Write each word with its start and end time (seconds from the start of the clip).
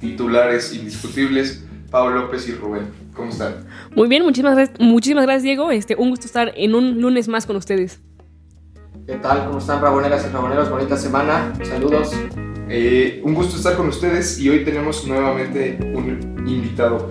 titulares 0.00 0.74
indiscutibles, 0.74 1.64
Pablo 1.90 2.22
López 2.22 2.48
y 2.48 2.52
Rubén. 2.52 2.88
¿Cómo 3.14 3.30
están? 3.30 3.66
Muy 3.94 4.08
bien, 4.08 4.22
muchísimas 4.22 4.56
gracias, 4.56 4.80
muchísimas 4.80 5.24
gracias 5.24 5.42
Diego. 5.42 5.70
Este, 5.70 5.94
un 5.96 6.10
gusto 6.10 6.26
estar 6.26 6.52
en 6.56 6.74
un 6.74 7.00
lunes 7.00 7.28
más 7.28 7.46
con 7.46 7.56
ustedes. 7.56 8.00
¿Qué 9.06 9.16
tal? 9.16 9.44
¿Cómo 9.46 9.58
están, 9.58 9.80
raboneras 9.80 10.26
y 10.28 10.32
raboneros? 10.32 10.70
Bonita 10.70 10.96
semana. 10.96 11.52
Saludos. 11.64 12.12
Eh, 12.68 13.20
un 13.24 13.34
gusto 13.34 13.56
estar 13.56 13.76
con 13.76 13.88
ustedes 13.88 14.38
y 14.38 14.48
hoy 14.48 14.64
tenemos 14.64 15.04
nuevamente 15.06 15.78
un 15.94 16.46
invitado 16.46 17.10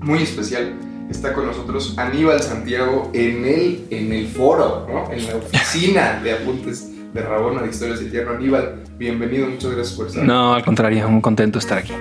muy 0.00 0.22
especial. 0.22 0.74
Está 1.10 1.32
con 1.32 1.46
nosotros 1.46 1.94
Aníbal 1.96 2.40
Santiago 2.40 3.10
en 3.14 3.44
el, 3.44 3.86
en 3.90 4.12
el 4.12 4.28
foro, 4.28 4.86
¿no? 4.88 5.10
en 5.10 5.26
la 5.26 5.36
oficina 5.36 6.20
de 6.22 6.32
apuntes 6.32 6.90
de 7.12 7.22
Rabona 7.22 7.62
de 7.62 7.70
Historias 7.70 8.00
del 8.00 8.12
Llano. 8.12 8.32
Aníbal, 8.32 8.82
bienvenido, 9.00 9.48
muchas 9.48 9.72
gracias 9.72 9.96
por 9.96 10.06
estar. 10.08 10.22
No, 10.22 10.52
al 10.52 10.62
contrario, 10.62 11.08
muy 11.08 11.22
contento 11.22 11.58
de 11.58 11.60
estar 11.60 11.78
aquí. 11.78 11.92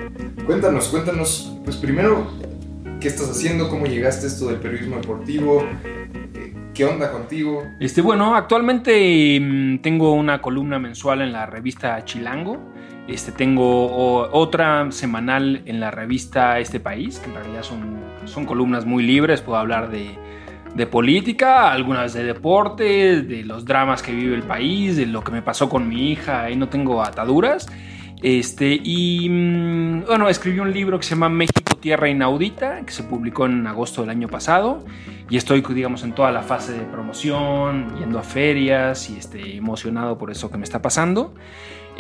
Cuéntanos, 0.45 0.89
cuéntanos, 0.89 1.55
pues 1.63 1.77
primero, 1.77 2.27
¿qué 2.99 3.08
estás 3.08 3.30
haciendo? 3.31 3.70
¿Cómo 3.70 3.86
llegaste 3.86 4.25
a 4.25 4.30
esto 4.30 4.47
del 4.50 4.58
periodismo 4.58 4.97
deportivo? 4.97 5.64
Eh, 6.36 6.53
¿Qué 6.73 6.83
onda 6.83 7.09
contigo? 7.09 7.64
Este, 7.80 8.02
bueno, 8.02 8.36
actualmente 8.36 9.39
mm, 9.39 9.80
tengo 9.80 10.11
una 10.11 10.41
columna 10.41 10.78
mensual 10.78 11.22
en 11.22 11.31
la 11.31 11.45
revista 11.45 12.03
Chilango. 12.03 12.59
Este, 13.08 13.31
tengo 13.31 14.30
otra 14.31 14.91
semanal 14.91 15.61
en 15.66 15.80
la 15.80 15.91
revista 15.91 16.59
Este 16.59 16.81
País, 16.81 17.19
que 17.19 17.30
en 17.30 17.36
realidad 17.36 17.63
son, 17.63 17.97
son 18.25 18.45
columnas 18.45 18.86
muy 18.86 19.03
libres. 19.03 19.41
Puedo 19.41 19.58
hablar 19.58 19.89
de, 19.89 20.17
de 20.75 20.86
política, 20.86 21.72
algunas 21.72 22.14
de 22.14 22.23
deporte, 22.23 23.22
de 23.22 23.44
los 23.44 23.66
dramas 23.66 24.02
que 24.02 24.12
vive 24.12 24.36
el 24.36 24.44
país, 24.44 24.95
de 24.98 25.06
lo 25.06 25.23
que 25.23 25.31
me 25.31 25.42
pasó 25.42 25.70
con 25.70 25.88
mi 25.88 26.12
hija. 26.12 26.44
Ahí 26.44 26.56
no 26.56 26.70
tengo 26.70 27.03
ataduras. 27.03 27.67
Este, 28.22 28.80
y 28.84 29.30
mm, 29.30 30.06
bueno, 30.06 30.28
escribí 30.28 30.59
un 30.59 30.73
libro 30.73 31.00
que 31.00 31.06
se 31.06 31.12
llama 31.12 31.30
México 31.30 31.75
Tierra 31.80 32.09
Inaudita, 32.09 32.81
que 32.86 32.92
se 32.92 33.03
publicó 33.03 33.45
en 33.45 33.66
agosto 33.66 34.02
del 34.02 34.09
año 34.09 34.28
pasado. 34.28 34.84
Y 35.30 35.38
estoy, 35.38 35.62
digamos, 35.62 36.03
en 36.03 36.14
toda 36.14 36.31
la 36.31 36.42
fase 36.42 36.73
de 36.73 36.86
promoción, 36.86 37.97
yendo 38.00 38.20
a 38.20 38.23
ferias 38.23 39.09
y 39.09 39.17
este, 39.17 39.56
emocionado 39.56 40.17
por 40.17 40.31
eso 40.31 40.52
que 40.52 40.58
me 40.58 40.64
está 40.64 40.81
pasando. 40.81 41.34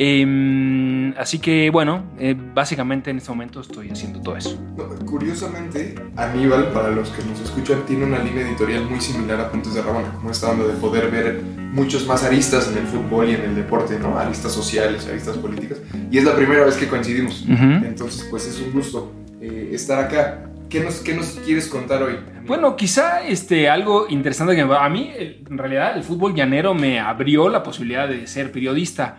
Em, 0.01 1.13
así 1.17 1.39
que, 1.39 1.69
bueno, 1.71 2.05
eh, 2.17 2.33
básicamente 2.33 3.11
en 3.11 3.17
este 3.17 3.29
momento 3.31 3.59
estoy 3.59 3.89
haciendo 3.89 4.21
todo 4.21 4.37
eso. 4.37 4.57
Curiosamente, 5.05 5.93
Aníbal, 6.15 6.71
para 6.71 6.89
los 6.89 7.09
que 7.09 7.21
nos 7.25 7.41
escuchan, 7.41 7.85
tiene 7.85 8.05
una 8.05 8.19
línea 8.19 8.47
editorial 8.47 8.85
muy 8.89 9.01
similar 9.01 9.41
a 9.41 9.47
Apuntes 9.47 9.73
de 9.73 9.81
Rabona, 9.81 10.09
como 10.13 10.31
esta 10.31 10.51
onda 10.51 10.65
de 10.67 10.73
poder 10.75 11.11
ver 11.11 11.41
muchos 11.73 12.07
más 12.07 12.23
aristas 12.23 12.71
en 12.71 12.77
el 12.77 12.87
fútbol 12.87 13.27
y 13.27 13.33
en 13.33 13.41
el 13.41 13.55
deporte, 13.55 13.99
¿no? 13.99 14.17
Aristas 14.17 14.53
sociales, 14.53 15.05
aristas 15.05 15.37
políticas. 15.37 15.79
Y 16.09 16.17
es 16.17 16.23
la 16.23 16.33
primera 16.33 16.63
vez 16.63 16.77
que 16.77 16.87
coincidimos. 16.87 17.41
Ujú. 17.41 17.85
Entonces, 17.85 18.25
pues 18.29 18.47
es 18.47 18.57
un 18.61 18.71
gusto 18.71 19.11
eh, 19.41 19.71
estar 19.73 19.99
acá. 19.99 20.45
¿Qué 20.69 20.79
nos, 20.79 20.99
¿Qué 20.99 21.13
nos 21.13 21.31
quieres 21.43 21.67
contar 21.67 22.03
hoy? 22.03 22.15
Bueno, 22.47 22.77
quizá 22.77 23.27
este, 23.27 23.69
algo 23.69 24.07
interesante 24.07 24.55
que 24.55 24.61
a 24.61 24.89
mí, 24.89 25.11
en 25.17 25.57
realidad, 25.57 25.97
el 25.97 26.03
fútbol 26.03 26.33
llanero 26.33 26.73
me 26.73 27.01
abrió 27.01 27.49
la 27.49 27.63
posibilidad 27.63 28.07
de 28.07 28.27
ser 28.27 28.51
periodista. 28.51 29.17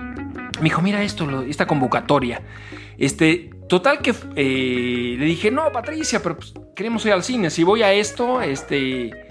Me 0.58 0.66
dijo, 0.66 0.82
mira 0.82 1.04
esto, 1.04 1.44
esta 1.44 1.68
convocatoria. 1.68 2.42
Este, 2.98 3.52
total 3.70 4.00
que 4.00 4.14
eh, 4.36 5.16
le 5.18 5.26
dije, 5.26 5.52
no, 5.52 5.72
Patricia, 5.72 6.22
pero 6.22 6.38
pues, 6.38 6.54
queremos 6.76 7.06
ir 7.06 7.14
al 7.14 7.24
cine. 7.24 7.50
Si 7.50 7.64
voy 7.64 7.84
a 7.84 7.94
esto, 7.94 8.42
este, 8.42 9.27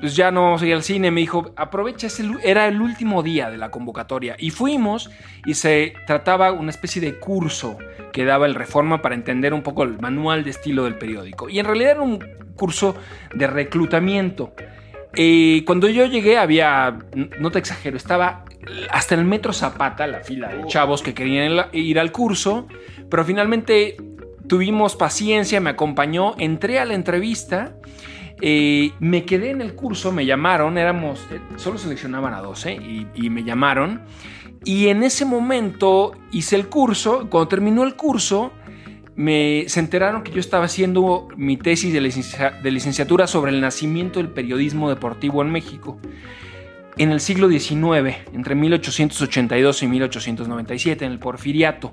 pues 0.00 0.16
ya 0.16 0.30
no 0.30 0.42
vamos 0.44 0.62
a 0.62 0.66
ir 0.66 0.74
al 0.74 0.82
cine. 0.82 1.10
Me 1.10 1.20
dijo, 1.20 1.52
aprovecha, 1.56 2.06
es 2.06 2.20
el- 2.20 2.38
era 2.42 2.66
el 2.68 2.80
último 2.80 3.22
día 3.22 3.50
de 3.50 3.56
la 3.56 3.70
convocatoria. 3.70 4.36
Y 4.38 4.50
fuimos 4.50 5.10
y 5.46 5.54
se 5.54 5.94
trataba 6.06 6.52
una 6.52 6.70
especie 6.70 7.00
de 7.02 7.18
curso 7.18 7.78
que 8.12 8.24
daba 8.24 8.46
el 8.46 8.54
Reforma 8.54 9.02
para 9.02 9.14
entender 9.14 9.54
un 9.54 9.62
poco 9.62 9.82
el 9.82 9.98
manual 10.00 10.44
de 10.44 10.50
estilo 10.50 10.84
del 10.84 10.96
periódico. 10.96 11.48
Y 11.48 11.58
en 11.58 11.66
realidad 11.66 11.92
era 11.92 12.02
un 12.02 12.18
curso 12.56 12.96
de 13.34 13.46
reclutamiento. 13.46 14.52
Eh, 15.14 15.62
cuando 15.66 15.88
yo 15.88 16.06
llegué 16.06 16.36
había, 16.38 16.98
no 17.40 17.50
te 17.50 17.58
exagero, 17.58 17.96
estaba 17.96 18.44
hasta 18.90 19.14
el 19.14 19.24
metro 19.24 19.52
Zapata 19.52 20.06
la 20.06 20.20
fila 20.20 20.48
de 20.48 20.66
chavos 20.66 21.02
que 21.02 21.14
querían 21.14 21.66
ir 21.72 21.98
al 21.98 22.12
curso, 22.12 22.66
pero 23.08 23.24
finalmente 23.24 23.96
tuvimos 24.46 24.96
paciencia, 24.96 25.60
me 25.60 25.70
acompañó, 25.70 26.34
entré 26.38 26.78
a 26.78 26.84
la 26.84 26.94
entrevista, 26.94 27.72
eh, 28.40 28.92
me 29.00 29.24
quedé 29.24 29.50
en 29.50 29.60
el 29.60 29.74
curso, 29.74 30.12
me 30.12 30.26
llamaron, 30.26 30.78
éramos, 30.78 31.26
eh, 31.30 31.40
solo 31.56 31.78
seleccionaban 31.78 32.34
a 32.34 32.40
12 32.40 33.06
y, 33.14 33.30
me 33.30 33.44
llamaron, 33.44 34.02
y 34.64 34.88
en 34.88 35.02
ese 35.02 35.24
momento 35.24 36.12
hice 36.30 36.56
el 36.56 36.68
curso, 36.68 37.28
cuando 37.30 37.48
terminó 37.48 37.84
el 37.84 37.94
curso, 37.94 38.52
me, 39.16 39.64
se 39.68 39.80
enteraron 39.80 40.22
que 40.22 40.30
yo 40.30 40.40
estaba 40.40 40.64
haciendo 40.64 41.28
mi 41.36 41.56
tesis 41.56 41.92
de 41.92 42.70
licenciatura 42.70 43.26
sobre 43.26 43.50
el 43.50 43.60
nacimiento 43.60 44.20
del 44.20 44.28
periodismo 44.28 44.88
deportivo 44.88 45.42
en 45.42 45.50
México 45.50 45.98
en 46.98 47.12
el 47.12 47.20
siglo 47.20 47.48
XIX, 47.48 48.16
entre 48.32 48.54
1882 48.56 49.82
y 49.82 49.86
1897, 49.86 51.04
en 51.04 51.12
el 51.12 51.18
Porfiriato. 51.18 51.92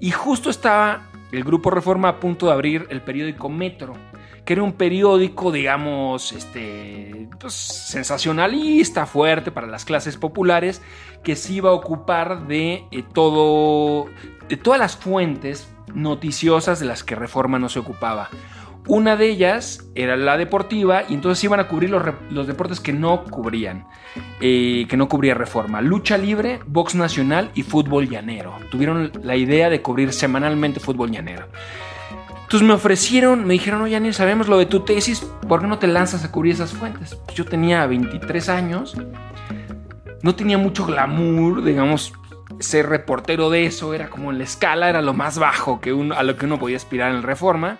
Y 0.00 0.10
justo 0.10 0.50
estaba 0.50 1.10
el 1.32 1.44
Grupo 1.44 1.70
Reforma 1.70 2.08
a 2.08 2.20
punto 2.20 2.46
de 2.46 2.52
abrir 2.52 2.86
el 2.88 3.02
periódico 3.02 3.48
Metro, 3.50 3.94
que 4.48 4.54
era 4.54 4.62
un 4.62 4.72
periódico, 4.72 5.52
digamos, 5.52 6.32
este, 6.32 7.28
pues, 7.38 7.52
sensacionalista, 7.52 9.04
fuerte 9.04 9.50
para 9.50 9.66
las 9.66 9.84
clases 9.84 10.16
populares, 10.16 10.80
que 11.22 11.36
se 11.36 11.52
iba 11.52 11.68
a 11.68 11.74
ocupar 11.74 12.46
de 12.46 12.86
eh, 12.90 13.04
todo, 13.12 14.06
de 14.48 14.56
todas 14.56 14.80
las 14.80 14.96
fuentes 14.96 15.70
noticiosas 15.92 16.80
de 16.80 16.86
las 16.86 17.04
que 17.04 17.14
Reforma 17.14 17.58
no 17.58 17.68
se 17.68 17.78
ocupaba. 17.78 18.30
Una 18.86 19.16
de 19.16 19.28
ellas 19.28 19.86
era 19.94 20.16
la 20.16 20.38
deportiva 20.38 21.02
y 21.06 21.12
entonces 21.12 21.44
iban 21.44 21.60
a 21.60 21.68
cubrir 21.68 21.90
los, 21.90 22.46
deportes 22.46 22.80
que 22.80 22.94
no 22.94 23.24
cubrían, 23.24 23.86
eh, 24.40 24.86
que 24.88 24.96
no 24.96 25.10
cubría 25.10 25.34
Reforma. 25.34 25.82
Lucha 25.82 26.16
libre, 26.16 26.60
box 26.64 26.94
nacional 26.94 27.50
y 27.54 27.64
fútbol 27.64 28.08
llanero. 28.08 28.56
Tuvieron 28.70 29.12
la 29.22 29.36
idea 29.36 29.68
de 29.68 29.82
cubrir 29.82 30.14
semanalmente 30.14 30.80
fútbol 30.80 31.10
llanero. 31.10 31.48
Entonces 32.48 32.66
me 32.66 32.72
ofrecieron, 32.72 33.44
me 33.44 33.52
dijeron, 33.52 33.82
oye, 33.82 33.94
Anil, 33.94 34.14
sabemos 34.14 34.48
lo 34.48 34.56
de 34.56 34.64
tu 34.64 34.80
tesis, 34.80 35.20
¿por 35.46 35.60
qué 35.60 35.66
no 35.66 35.78
te 35.78 35.86
lanzas 35.86 36.24
a 36.24 36.32
cubrir 36.32 36.54
esas 36.54 36.72
fuentes? 36.72 37.14
Pues 37.14 37.36
yo 37.36 37.44
tenía 37.44 37.84
23 37.86 38.48
años, 38.48 38.96
no 40.22 40.34
tenía 40.34 40.56
mucho 40.56 40.86
glamour, 40.86 41.62
digamos, 41.62 42.14
ser 42.58 42.88
reportero 42.88 43.50
de 43.50 43.66
eso 43.66 43.92
era 43.92 44.08
como 44.08 44.30
en 44.30 44.38
la 44.38 44.44
escala, 44.44 44.88
era 44.88 45.02
lo 45.02 45.12
más 45.12 45.38
bajo 45.38 45.82
que 45.82 45.92
uno, 45.92 46.14
a 46.14 46.22
lo 46.22 46.38
que 46.38 46.46
uno 46.46 46.58
podía 46.58 46.78
aspirar 46.78 47.14
en 47.14 47.22
Reforma. 47.22 47.76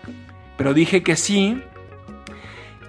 Pero 0.58 0.74
dije 0.74 1.02
que 1.02 1.16
sí. 1.16 1.62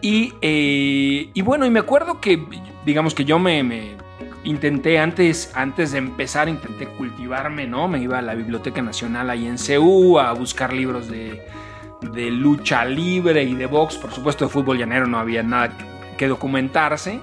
Y, 0.02 0.34
eh, 0.42 1.30
y 1.34 1.42
bueno, 1.44 1.66
y 1.66 1.70
me 1.70 1.80
acuerdo 1.80 2.20
que, 2.20 2.46
digamos 2.86 3.14
que 3.14 3.24
yo 3.24 3.40
me, 3.40 3.64
me 3.64 3.96
intenté 4.44 5.00
antes, 5.00 5.54
antes 5.56 5.94
de 5.94 6.00
empezar, 6.00 6.50
intenté 6.50 6.88
cultivarme, 6.88 7.68
¿no? 7.68 7.88
Me 7.88 8.00
iba 8.00 8.18
a 8.18 8.22
la 8.22 8.36
Biblioteca 8.36 8.82
Nacional 8.82 9.30
ahí 9.30 9.48
en 9.48 9.58
CEU 9.58 10.20
a 10.20 10.34
buscar 10.34 10.74
libros 10.74 11.10
de, 11.10 11.42
de 12.02 12.32
lucha 12.32 12.86
libre 12.86 13.44
y 13.44 13.56
de 13.56 13.66
box. 13.66 13.98
Por 13.98 14.12
supuesto, 14.12 14.46
de 14.46 14.52
fútbol 14.52 14.78
llanero 14.78 15.08
no 15.08 15.20
había 15.20 15.44
nada 15.44 15.78
que 16.18 16.28
documentarse. 16.28 17.22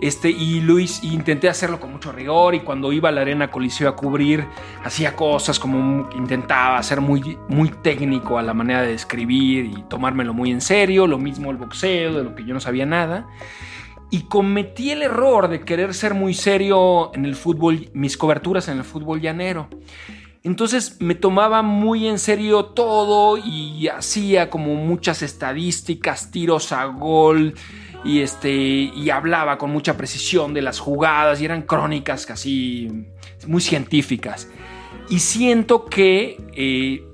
Este, 0.00 0.30
y 0.30 0.60
Luis, 0.60 1.02
intenté 1.02 1.48
hacerlo 1.48 1.80
con 1.80 1.90
mucho 1.90 2.12
rigor 2.12 2.54
y 2.54 2.60
cuando 2.60 2.92
iba 2.92 3.08
a 3.08 3.12
la 3.12 3.22
arena 3.22 3.50
Coliseo 3.50 3.88
a 3.88 3.96
cubrir, 3.96 4.46
hacía 4.84 5.16
cosas 5.16 5.58
como 5.58 6.08
intentaba 6.16 6.80
ser 6.84 7.00
muy, 7.00 7.36
muy 7.48 7.68
técnico 7.68 8.38
a 8.38 8.42
la 8.42 8.54
manera 8.54 8.82
de 8.82 8.94
escribir 8.94 9.66
y 9.66 9.82
tomármelo 9.88 10.32
muy 10.32 10.52
en 10.52 10.60
serio, 10.60 11.06
lo 11.06 11.18
mismo 11.18 11.50
el 11.50 11.56
boxeo, 11.56 12.14
de 12.14 12.24
lo 12.24 12.34
que 12.34 12.44
yo 12.44 12.54
no 12.54 12.60
sabía 12.60 12.86
nada. 12.86 13.26
Y 14.10 14.22
cometí 14.22 14.92
el 14.92 15.02
error 15.02 15.48
de 15.48 15.60
querer 15.60 15.92
ser 15.92 16.14
muy 16.14 16.32
serio 16.32 17.10
en 17.14 17.26
el 17.26 17.34
fútbol, 17.34 17.90
mis 17.92 18.16
coberturas 18.16 18.68
en 18.68 18.78
el 18.78 18.84
fútbol 18.84 19.20
llanero. 19.20 19.68
Entonces 20.48 20.96
me 20.98 21.14
tomaba 21.14 21.60
muy 21.60 22.08
en 22.08 22.18
serio 22.18 22.64
todo 22.64 23.36
y 23.36 23.86
hacía 23.88 24.48
como 24.48 24.76
muchas 24.76 25.20
estadísticas, 25.20 26.30
tiros 26.30 26.72
a 26.72 26.86
gol, 26.86 27.52
y, 28.02 28.20
este, 28.20 28.50
y 28.50 29.10
hablaba 29.10 29.58
con 29.58 29.70
mucha 29.70 29.98
precisión 29.98 30.54
de 30.54 30.62
las 30.62 30.78
jugadas 30.78 31.42
y 31.42 31.44
eran 31.44 31.62
crónicas 31.62 32.24
casi 32.24 32.88
muy 33.46 33.60
científicas. 33.60 34.48
Y 35.10 35.18
siento 35.18 35.84
que, 35.84 36.40
eh, 36.54 37.04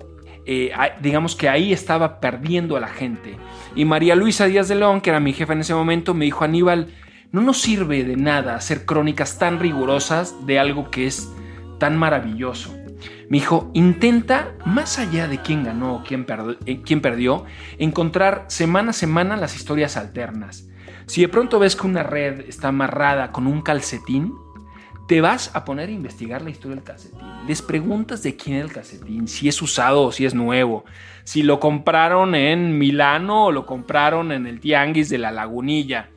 eh, 0.47 0.73
digamos 1.01 1.35
que 1.35 1.49
ahí 1.49 1.73
estaba 1.73 2.21
perdiendo 2.21 2.77
a 2.77 2.81
la 2.81 2.89
gente. 2.89 3.37
Y 3.75 3.85
María 3.85 4.15
Luisa 4.15 4.47
Díaz 4.47 4.69
de 4.69 4.77
León, 4.77 5.01
que 5.01 5.11
era 5.11 5.19
mi 5.19 5.33
jefa 5.33 5.55
en 5.55 5.61
ese 5.63 5.75
momento, 5.75 6.15
me 6.15 6.27
dijo, 6.27 6.45
Aníbal, 6.45 6.95
no 7.33 7.41
nos 7.41 7.61
sirve 7.61 8.05
de 8.05 8.17
nada 8.17 8.55
hacer 8.55 8.87
crónicas 8.87 9.39
tan 9.41 9.59
rigurosas 9.59 10.47
de 10.47 10.61
algo 10.61 10.89
que 10.93 11.09
es 11.09 11.29
tan 11.81 11.97
maravilloso. 11.97 12.84
Me 13.29 13.39
dijo, 13.39 13.71
intenta, 13.75 14.55
más 14.67 14.99
allá 14.99 15.29
de 15.29 15.39
quién 15.39 15.65
ganó 15.65 15.97
o 15.97 16.05
quién, 16.05 16.27
eh, 16.67 16.83
quién 16.83 17.01
perdió, 17.01 17.45
encontrar 17.79 18.45
semana 18.49 18.91
a 18.91 18.95
semana 18.95 19.37
las 19.37 19.57
historias 19.57 19.97
alternas. 19.97 20.69
Si 21.07 21.21
de 21.21 21.29
pronto 21.29 21.59
ves 21.59 21.77
que 21.77 21.87
una 21.87 22.03
red 22.03 22.41
está 22.49 22.69
amarrada 22.69 23.33
con 23.33 23.47
un 23.47 23.63
calcetín, 23.63 24.35
te 25.07 25.21
vas 25.21 25.55
a 25.55 25.65
poner 25.65 25.89
a 25.91 25.93
investigar 25.93 26.43
la 26.43 26.51
historia 26.51 26.77
del 26.77 26.85
calcetín. 26.85 27.21
Les 27.47 27.61
preguntas 27.61 28.23
de 28.23 28.37
quién 28.37 28.57
es 28.57 28.65
el 28.65 28.73
calcetín, 28.73 29.29
si 29.29 29.49
es 29.49 29.61
usado 29.61 30.05
o 30.05 30.13
si 30.13 30.25
es 30.25 30.35
nuevo, 30.35 30.85
si 31.25 31.43
lo 31.43 31.61
compraron 31.61 32.35
en 32.35 32.79
Milano 32.79 33.47
o 33.47 33.53
lo 33.53 33.67
compraron 33.67 34.33
en 34.33 34.47
el 34.47 34.61
Tianguis 34.61 35.11
de 35.11 35.19
la 35.19 35.31
Lagunilla. 35.31 36.09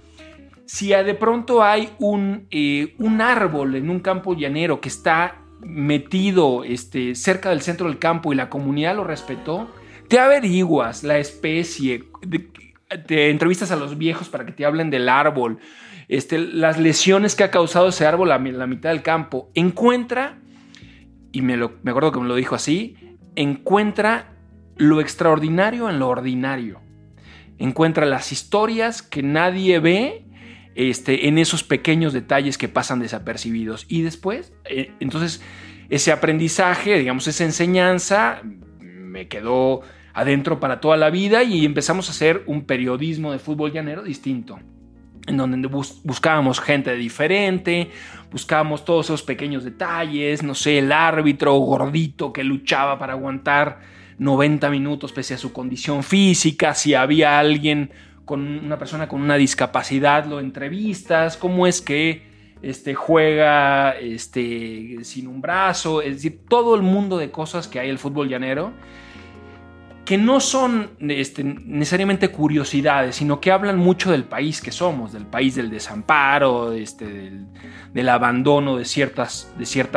Si 0.65 0.89
de 0.89 1.13
pronto 1.13 1.63
hay 1.63 1.89
un, 1.99 2.47
eh, 2.49 2.95
un 2.97 3.21
árbol 3.21 3.75
en 3.75 3.89
un 3.89 3.99
campo 3.99 4.35
llanero 4.35 4.79
que 4.81 4.89
está 4.89 5.41
metido 5.61 6.63
este, 6.63 7.15
cerca 7.15 7.49
del 7.49 7.61
centro 7.61 7.87
del 7.87 7.99
campo 7.99 8.31
y 8.31 8.35
la 8.35 8.49
comunidad 8.49 8.95
lo 8.95 9.03
respetó, 9.03 9.69
te 10.07 10.19
averiguas 10.19 11.03
la 11.03 11.17
especie, 11.17 12.05
te 13.05 13.29
entrevistas 13.29 13.71
a 13.71 13.75
los 13.75 13.97
viejos 13.97 14.29
para 14.29 14.45
que 14.45 14.51
te 14.51 14.65
hablen 14.65 14.89
del 14.89 15.09
árbol, 15.09 15.59
este, 16.07 16.37
las 16.39 16.79
lesiones 16.79 17.35
que 17.35 17.43
ha 17.43 17.51
causado 17.51 17.89
ese 17.89 18.05
árbol 18.05 18.31
a 18.31 18.39
la 18.39 18.67
mitad 18.67 18.89
del 18.89 19.01
campo. 19.01 19.49
Encuentra, 19.53 20.39
y 21.31 21.41
me, 21.41 21.57
me 21.57 21.91
acuerdo 21.91 22.11
que 22.11 22.19
me 22.19 22.27
lo 22.27 22.35
dijo 22.35 22.55
así, 22.55 22.95
encuentra 23.35 24.33
lo 24.77 25.01
extraordinario 25.01 25.89
en 25.89 25.99
lo 25.99 26.07
ordinario. 26.07 26.79
Encuentra 27.57 28.05
las 28.05 28.31
historias 28.31 29.01
que 29.01 29.23
nadie 29.23 29.79
ve 29.79 30.26
este, 30.77 31.27
en 31.27 31.39
esos 31.39 31.63
pequeños 31.63 32.13
detalles 32.13 32.59
que 32.59 32.67
pasan 32.67 32.99
desapercibidos. 32.99 33.87
Y 33.89 34.03
después, 34.03 34.53
eh, 34.65 34.91
entonces, 34.99 35.41
ese 35.89 36.11
aprendizaje, 36.11 36.99
digamos, 36.99 37.27
esa 37.27 37.43
enseñanza 37.43 38.43
me 38.79 39.27
quedó 39.27 39.81
adentro 40.13 40.59
para 40.59 40.79
toda 40.79 40.95
la 40.95 41.09
vida 41.09 41.43
y 41.43 41.65
empezamos 41.65 42.09
a 42.09 42.11
hacer 42.11 42.43
un 42.45 42.65
periodismo 42.65 43.31
de 43.31 43.39
fútbol 43.39 43.71
llanero 43.73 44.03
distinto 44.03 44.59
en 45.25 45.35
donde 45.35 45.67
buscábamos 45.67 46.61
gente 46.61 46.95
diferente, 46.95 47.89
buscábamos 48.31 48.85
todos 48.85 49.07
esos 49.07 49.23
pequeños 49.23 49.65
detalles, 49.65 50.41
no 50.41 50.55
sé, 50.55 50.77
el 50.77 50.91
árbitro 50.91 51.53
gordito 51.55 52.31
que 52.31 52.45
luchaba 52.45 52.97
para 52.97 53.13
aguantar 53.13 53.79
90 54.19 54.69
minutos 54.69 55.11
pese 55.11 55.33
a 55.33 55.37
su 55.37 55.51
condición 55.51 56.03
física, 56.03 56.73
si 56.73 56.93
había 56.93 57.39
alguien 57.39 57.91
con 58.27 58.41
una 58.65 58.77
persona 58.77 59.07
con 59.07 59.21
una 59.21 59.35
discapacidad, 59.35 60.25
lo 60.25 60.41
entrevistas, 60.41 61.37
cómo 61.37 61.65
es 61.65 61.81
que 61.81 62.27
este, 62.61 62.93
juega 62.93 63.91
este, 63.91 64.97
sin 65.03 65.27
un 65.27 65.39
brazo, 65.39 66.01
es 66.01 66.15
decir, 66.15 66.41
todo 66.49 66.75
el 66.75 66.81
mundo 66.81 67.17
de 67.17 67.31
cosas 67.31 67.69
que 67.69 67.79
hay 67.79 67.89
el 67.89 67.97
fútbol 67.97 68.27
llanero 68.27 68.73
que 70.07 70.17
no 70.17 70.39
son 70.39 70.91
este, 70.99 71.43
necesariamente 71.43 72.29
curiosidades, 72.29 73.17
sino 73.17 73.41
que 73.41 73.51
hablan 73.51 73.77
mucho 73.77 74.09
del 74.09 74.23
país 74.23 74.61
que 74.61 74.71
somos, 74.71 75.11
del 75.11 75.25
país 75.25 75.55
del 75.55 75.69
desamparo, 75.69 76.71
este, 76.71 77.33
del, 77.93 78.07
abandono 78.07 78.77
de 78.77 78.85
ciertas, 78.85 79.51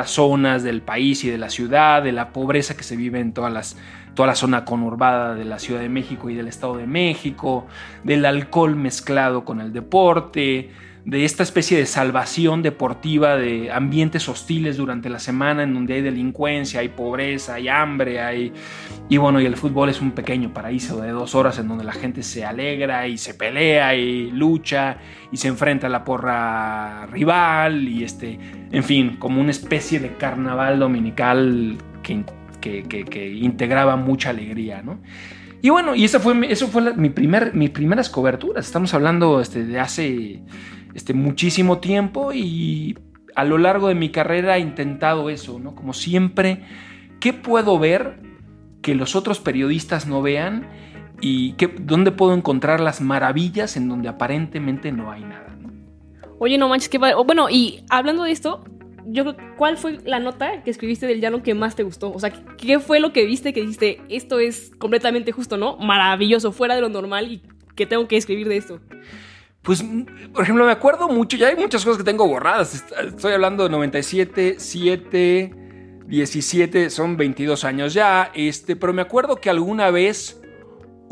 zonas 0.06 0.64
del 0.64 0.82
país 0.82 1.22
y 1.22 1.30
de 1.30 1.38
la 1.38 1.48
ciudad, 1.48 2.02
de 2.02 2.10
la 2.10 2.32
pobreza 2.32 2.76
que 2.76 2.82
se 2.82 2.96
vive 2.96 3.20
en 3.20 3.32
toda 3.32 3.50
la 3.50 4.34
zona 4.34 4.64
conurbada 4.64 5.36
de 5.36 5.44
la 5.44 5.60
Ciudad 5.60 5.80
de 5.80 5.88
México 5.88 6.28
y 6.28 6.34
del 6.34 6.48
Estado 6.48 6.76
de 6.76 6.88
México, 6.88 7.68
del 8.02 8.26
alcohol 8.26 8.74
mezclado 8.74 9.44
con 9.44 9.60
el 9.60 9.72
deporte, 9.72 10.70
de 11.04 11.24
esta 11.24 11.42
especie 11.42 11.78
de 11.78 11.86
salvación 11.86 12.62
deportiva 12.62 13.36
de 13.36 13.70
ambientes 13.72 14.28
hostiles 14.28 14.76
durante 14.76 15.08
la 15.08 15.18
semana 15.18 15.62
en 15.62 15.72
donde 15.72 15.94
hay 15.94 16.02
delincuencia, 16.02 16.80
hay 16.80 16.88
pobreza, 16.88 17.54
hay 17.54 17.68
hambre, 17.68 18.20
hay... 18.20 18.52
Y 19.08 19.16
bueno, 19.16 19.40
y 19.40 19.46
el 19.46 19.56
fútbol 19.56 19.88
es 19.88 20.00
un 20.00 20.12
pequeño 20.12 20.52
paraíso 20.52 21.00
de 21.00 21.10
dos 21.10 21.34
horas 21.34 21.58
en 21.58 21.68
donde 21.68 21.84
la 21.84 21.92
gente 21.92 22.22
se 22.22 22.44
alegra 22.44 23.08
y 23.08 23.18
se 23.18 23.34
pelea 23.34 23.94
y 23.94 24.30
lucha 24.30 24.98
y 25.32 25.36
se 25.36 25.48
enfrenta 25.48 25.86
a 25.86 25.90
la 25.90 26.04
porra 26.04 27.06
rival 27.06 27.88
y 27.88 28.04
este, 28.04 28.38
en 28.70 28.84
fin, 28.84 29.16
como 29.18 29.40
una 29.40 29.50
especie 29.50 30.00
de 30.00 30.16
carnaval 30.16 30.78
dominical 30.78 31.78
que, 32.02 32.24
que, 32.60 33.32
integraba 33.32 33.96
mucha 33.96 34.30
alegría, 34.30 34.82
¿no? 34.82 35.00
Y 35.62 35.68
bueno, 35.68 35.94
y 35.94 36.04
esa 36.04 36.20
fue, 36.20 36.50
eso 36.50 36.68
fue 36.68 36.94
mi 36.94 37.10
primer, 37.10 37.54
mis 37.54 37.70
primeras 37.70 38.08
coberturas. 38.08 38.66
Estamos 38.66 38.94
hablando 38.94 39.40
este, 39.40 39.64
de 39.64 39.78
hace 39.78 40.40
este, 40.94 41.14
muchísimo 41.14 41.78
tiempo 41.78 42.32
y 42.32 42.98
a 43.34 43.44
lo 43.44 43.58
largo 43.58 43.88
de 43.88 43.94
mi 43.94 44.10
carrera 44.10 44.56
he 44.56 44.60
intentado 44.60 45.30
eso, 45.30 45.58
¿no? 45.58 45.74
Como 45.74 45.92
siempre, 45.92 46.62
¿qué 47.20 47.32
puedo 47.32 47.78
ver 47.78 48.20
que 48.82 48.94
los 48.94 49.14
otros 49.16 49.40
periodistas 49.40 50.06
no 50.06 50.22
vean? 50.22 50.68
¿Y 51.20 51.52
qué, 51.52 51.68
dónde 51.68 52.12
puedo 52.12 52.34
encontrar 52.34 52.80
las 52.80 53.00
maravillas 53.00 53.76
en 53.76 53.88
donde 53.88 54.08
aparentemente 54.08 54.90
no 54.90 55.10
hay 55.10 55.22
nada? 55.22 55.50
Oye, 56.42 56.56
no 56.56 56.70
manches, 56.70 56.88
qué 56.88 56.96
Bueno, 56.96 57.50
y 57.50 57.84
hablando 57.90 58.22
de 58.22 58.32
esto, 58.32 58.64
yo 59.04 59.36
¿cuál 59.58 59.76
fue 59.76 59.98
la 60.06 60.20
nota 60.20 60.62
que 60.62 60.70
escribiste 60.70 61.06
del 61.06 61.20
llano 61.20 61.42
que 61.42 61.52
más 61.52 61.76
te 61.76 61.82
gustó? 61.82 62.10
O 62.10 62.18
sea, 62.18 62.32
¿qué 62.56 62.80
fue 62.80 62.98
lo 62.98 63.12
que 63.12 63.26
viste 63.26 63.52
que 63.52 63.60
dijiste, 63.60 64.00
esto 64.08 64.38
es 64.38 64.70
completamente 64.78 65.32
justo, 65.32 65.58
¿no? 65.58 65.76
Maravilloso, 65.76 66.50
fuera 66.50 66.74
de 66.74 66.80
lo 66.80 66.88
normal 66.88 67.30
y 67.30 67.42
que 67.74 67.84
tengo 67.84 68.08
que 68.08 68.16
escribir 68.16 68.48
de 68.48 68.56
esto. 68.56 68.80
Pues, 69.62 69.84
por 70.32 70.42
ejemplo, 70.42 70.64
me 70.64 70.72
acuerdo 70.72 71.08
mucho, 71.08 71.36
ya 71.36 71.48
hay 71.48 71.56
muchas 71.56 71.84
cosas 71.84 71.98
que 71.98 72.04
tengo 72.04 72.26
borradas. 72.26 72.82
Estoy 73.06 73.32
hablando 73.32 73.64
de 73.64 73.70
97, 73.70 74.56
7, 74.58 75.54
17, 76.06 76.90
son 76.90 77.16
22 77.16 77.64
años 77.64 77.92
ya. 77.92 78.30
Este, 78.34 78.74
pero 78.74 78.92
me 78.92 79.02
acuerdo 79.02 79.36
que 79.36 79.50
alguna 79.50 79.90
vez 79.90 80.39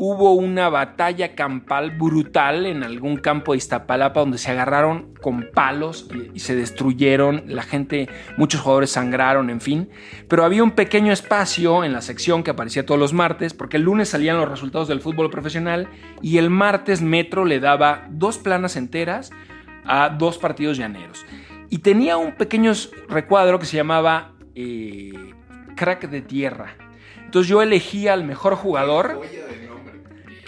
hubo 0.01 0.31
una 0.31 0.69
batalla 0.69 1.35
campal 1.35 1.91
brutal 1.91 2.65
en 2.65 2.83
algún 2.83 3.17
campo 3.17 3.51
de 3.51 3.57
Iztapalapa 3.57 4.21
donde 4.21 4.37
se 4.37 4.49
agarraron 4.49 5.13
con 5.21 5.49
palos 5.53 6.09
y, 6.33 6.39
se 6.39 6.55
destruyeron, 6.55 7.43
la 7.47 7.63
gente, 7.63 8.07
muchos 8.37 8.61
jugadores 8.61 8.91
sangraron, 8.91 9.49
en 9.49 9.59
fin. 9.59 9.89
Pero 10.29 10.45
había 10.45 10.63
un 10.63 10.71
pequeño 10.71 11.11
espacio 11.11 11.83
en 11.83 11.91
la 11.91 12.01
sección 12.01 12.43
que 12.43 12.51
aparecía 12.51 12.85
todos 12.85 12.97
los 12.97 13.11
martes, 13.11 13.53
porque 13.53 13.75
el 13.75 13.83
lunes 13.83 14.07
salían 14.07 14.37
los 14.37 14.49
resultados 14.49 14.87
del 14.87 15.01
fútbol 15.01 15.29
profesional 15.29 15.89
y 16.21 16.37
el 16.37 16.49
martes 16.49 17.01
Metro 17.01 17.43
le 17.43 17.59
daba 17.59 18.07
dos 18.09 18.37
planas 18.37 18.77
enteras 18.77 19.31
a 19.83 20.07
dos 20.07 20.37
partidos 20.37 20.77
llaneros. 20.77 21.25
Y 21.69 21.79
tenía 21.79 22.15
un 22.15 22.37
pequeño 22.37 22.71
recuadro 23.09 23.59
que 23.59 23.65
se 23.65 23.75
llamaba 23.75 24.31
eh, 24.55 25.11
Crack 25.75 26.09
de 26.09 26.21
Tierra. 26.21 26.77
Entonces 27.25 27.49
yo 27.49 27.61
elegía 27.61 28.13
al 28.13 28.23
mejor 28.23 28.55
jugador 28.55 29.19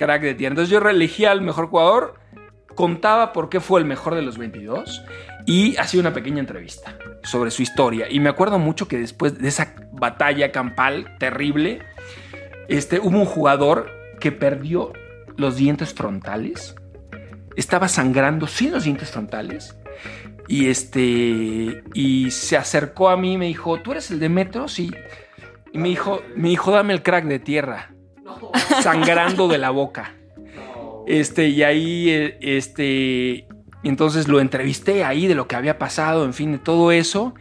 crack 0.02 0.22
de 0.22 0.34
tierra. 0.34 0.54
Entonces 0.54 0.72
yo 0.72 0.80
elegía 0.90 1.32
al 1.32 1.42
mejor 1.42 1.68
jugador 1.68 2.22
contaba 2.76 3.34
por 3.34 3.50
qué 3.50 3.60
fue 3.60 3.80
el 3.80 3.86
mejor 3.86 4.16
de 4.16 4.22
los 4.22 4.38
22 4.38 5.04
y 5.46 5.76
hacía 5.78 6.00
una 6.00 6.14
pequeña 6.14 6.40
entrevista 6.40 6.98
sobre 7.24 7.52
su 7.52 7.62
historia. 7.62 8.08
Y 8.10 8.20
me 8.20 8.30
acuerdo 8.30 8.60
mucho 8.60 8.88
que 8.88 8.98
después 8.98 9.38
de 9.38 9.48
esa 9.48 9.76
batalla 9.92 10.52
campal 10.52 11.18
terrible, 11.20 11.80
este, 12.68 13.00
hubo 13.00 13.20
un 13.20 13.26
jugador 13.26 13.90
que 14.20 14.32
perdió 14.32 14.94
los 15.38 15.56
dientes 15.56 15.94
frontales. 15.94 16.76
Estaba 17.56 17.88
sangrando 17.88 18.48
sin 18.48 18.72
los 18.72 18.84
dientes 18.84 19.12
frontales. 19.12 19.76
Y 20.48 20.70
este. 20.70 21.84
Y 21.94 22.32
se 22.32 22.58
acercó 22.58 23.10
a 23.10 23.18
mí 23.18 23.34
y 23.34 23.38
me 23.38 23.46
dijo: 23.46 23.82
¿Tú 23.82 23.92
eres 23.92 24.12
el 24.12 24.20
de 24.20 24.30
Metro? 24.30 24.68
Sí. 24.68 24.92
Y 25.74 25.78
me 25.78 25.90
dijo, 25.90 26.22
me 26.36 26.50
dijo, 26.50 26.72
dame 26.72 26.94
el 26.94 27.04
crack 27.04 27.26
de 27.26 27.40
tierra. 27.40 27.94
Sangrando 28.82 29.48
de 29.48 29.58
la 29.58 29.70
boca. 29.70 30.14
Este, 31.08 31.50
y 31.50 31.64
ahí, 31.64 32.10
eh, 32.10 32.38
este. 32.42 33.48
Entonces 33.84 34.28
lo 34.28 34.40
entrevisté 34.40 35.04
ahí 35.04 35.28
de 35.28 35.36
lo 35.36 35.48
que 35.48 35.56
había 35.56 35.80
pasado, 35.80 36.26
en 36.26 36.34
fin, 36.34 36.52
de 36.52 36.60
todo 36.60 36.92
eso. 36.92 37.34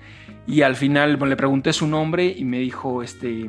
Y 0.47 0.63
al 0.63 0.75
final 0.75 1.17
bueno, 1.17 1.31
le 1.31 1.37
pregunté 1.37 1.73
su 1.73 1.87
nombre 1.87 2.35
y 2.37 2.45
me 2.45 2.59
dijo, 2.59 3.03
este 3.03 3.49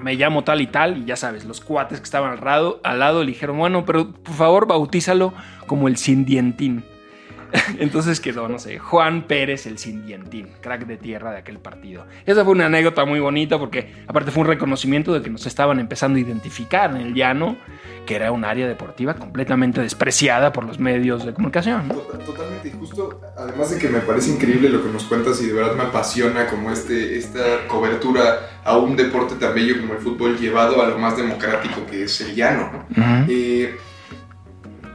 me 0.00 0.14
llamo 0.14 0.44
tal 0.44 0.60
y 0.60 0.66
tal, 0.66 0.98
y 0.98 1.04
ya 1.04 1.16
sabes, 1.16 1.44
los 1.44 1.60
cuates 1.60 1.98
que 1.98 2.04
estaban 2.04 2.32
al 2.32 2.44
lado, 2.44 2.80
al 2.84 3.00
lado 3.00 3.24
le 3.24 3.32
dijeron, 3.32 3.58
bueno, 3.58 3.84
pero 3.84 4.12
por 4.12 4.34
favor 4.34 4.66
bautízalo 4.66 5.34
como 5.66 5.88
el 5.88 5.96
Sindientín. 5.96 6.84
Entonces 7.78 8.20
quedó, 8.20 8.48
no 8.48 8.58
sé, 8.58 8.78
Juan 8.78 9.26
Pérez 9.26 9.66
el 9.66 9.78
Sindientín, 9.78 10.48
crack 10.60 10.86
de 10.86 10.96
tierra 10.96 11.32
de 11.32 11.38
aquel 11.38 11.58
partido. 11.58 12.06
Esa 12.26 12.44
fue 12.44 12.52
una 12.52 12.66
anécdota 12.66 13.04
muy 13.04 13.20
bonita 13.20 13.58
porque 13.58 13.92
aparte 14.06 14.30
fue 14.30 14.42
un 14.42 14.48
reconocimiento 14.48 15.12
de 15.12 15.22
que 15.22 15.30
nos 15.30 15.46
estaban 15.46 15.78
empezando 15.80 16.18
a 16.18 16.20
identificar 16.20 16.90
en 16.90 16.98
el 16.98 17.14
llano, 17.14 17.56
que 18.06 18.16
era 18.16 18.32
un 18.32 18.44
área 18.44 18.66
deportiva 18.66 19.14
completamente 19.14 19.80
despreciada 19.80 20.52
por 20.52 20.64
los 20.64 20.78
medios 20.78 21.24
de 21.24 21.34
comunicación. 21.34 21.88
¿no? 21.88 21.94
Totalmente, 21.94 22.68
y 22.68 22.72
justo, 22.72 23.20
además 23.36 23.70
de 23.70 23.78
que 23.78 23.88
me 23.88 24.00
parece 24.00 24.30
increíble 24.30 24.68
lo 24.68 24.82
que 24.82 24.90
nos 24.90 25.04
cuentas 25.04 25.40
y 25.42 25.46
de 25.46 25.52
verdad 25.52 25.74
me 25.74 25.84
apasiona 25.84 26.46
como 26.46 26.70
este, 26.70 27.18
esta 27.18 27.66
cobertura 27.68 28.60
a 28.64 28.76
un 28.76 28.96
deporte 28.96 29.34
tan 29.36 29.54
bello 29.54 29.80
como 29.80 29.94
el 29.94 30.00
fútbol 30.00 30.38
llevado 30.38 30.82
a 30.82 30.88
lo 30.88 30.98
más 30.98 31.16
democrático 31.16 31.86
que 31.86 32.04
es 32.04 32.20
el 32.20 32.34
llano. 32.34 32.70
¿no? 32.72 33.02
Ujú. 33.02 33.26
Eh, 33.28 33.76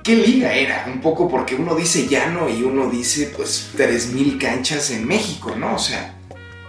¿Qué 0.03 0.15
liga 0.15 0.53
era? 0.53 0.85
Un 0.93 0.99
poco 1.01 1.29
porque 1.29 1.55
uno 1.55 1.75
dice 1.75 2.07
llano 2.07 2.49
y 2.49 2.63
uno 2.63 2.89
dice 2.89 3.31
pues 3.35 3.73
3.000 3.77 4.37
canchas 4.37 4.91
en 4.91 5.07
México, 5.07 5.55
¿no? 5.57 5.75
O 5.75 5.79
sea... 5.79 6.15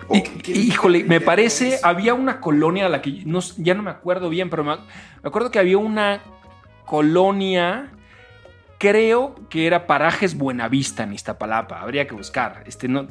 ¿o 0.06 0.14
Y- 0.16 0.22
qué- 0.22 0.38
qué- 0.38 0.52
Híjole, 0.52 1.02
qué 1.02 1.08
me 1.08 1.20
parece, 1.20 1.74
es? 1.74 1.84
había 1.84 2.14
una 2.14 2.40
colonia 2.40 2.86
a 2.86 2.88
la 2.88 3.02
que 3.02 3.22
no, 3.26 3.40
ya 3.58 3.74
no 3.74 3.82
me 3.82 3.90
acuerdo 3.90 4.28
bien, 4.28 4.50
pero 4.50 4.62
me, 4.62 4.76
me 4.76 5.28
acuerdo 5.28 5.50
que 5.50 5.58
había 5.58 5.78
una 5.78 6.20
colonia, 6.86 7.90
creo 8.78 9.34
que 9.48 9.66
era 9.66 9.86
Parajes 9.86 10.36
Buenavista 10.36 11.02
en 11.02 11.14
Iztapalapa, 11.14 11.80
habría 11.80 12.06
que 12.06 12.14
buscar. 12.14 12.62
Este, 12.66 12.86
no, 12.86 13.06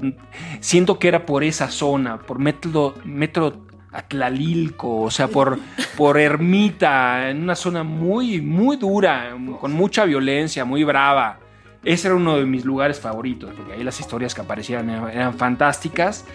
siento 0.61 0.99
que 0.99 1.07
era 1.09 1.25
por 1.25 1.43
esa 1.43 1.69
zona, 1.69 2.19
por 2.19 2.39
Metro, 2.39 2.95
metro 3.03 3.65
Atlalilco, 3.93 5.01
o 5.01 5.11
sea, 5.11 5.27
por, 5.27 5.59
por 5.95 6.19
Ermita, 6.19 7.29
en 7.29 7.43
una 7.43 7.55
zona 7.55 7.83
muy, 7.83 8.41
muy 8.41 8.77
dura, 8.77 9.37
con 9.61 9.71
mucha 9.71 10.05
violencia, 10.05 10.65
muy 10.65 10.83
brava. 10.83 11.39
Ese 11.83 12.07
era 12.07 12.15
uno 12.15 12.37
de 12.37 12.45
mis 12.45 12.65
lugares 12.65 12.99
favoritos, 12.99 13.53
porque 13.55 13.73
ahí 13.73 13.83
las 13.83 13.99
historias 13.99 14.33
que 14.33 14.41
aparecían 14.41 14.89
eran, 14.89 15.09
eran 15.09 15.33
fantásticas. 15.35 16.25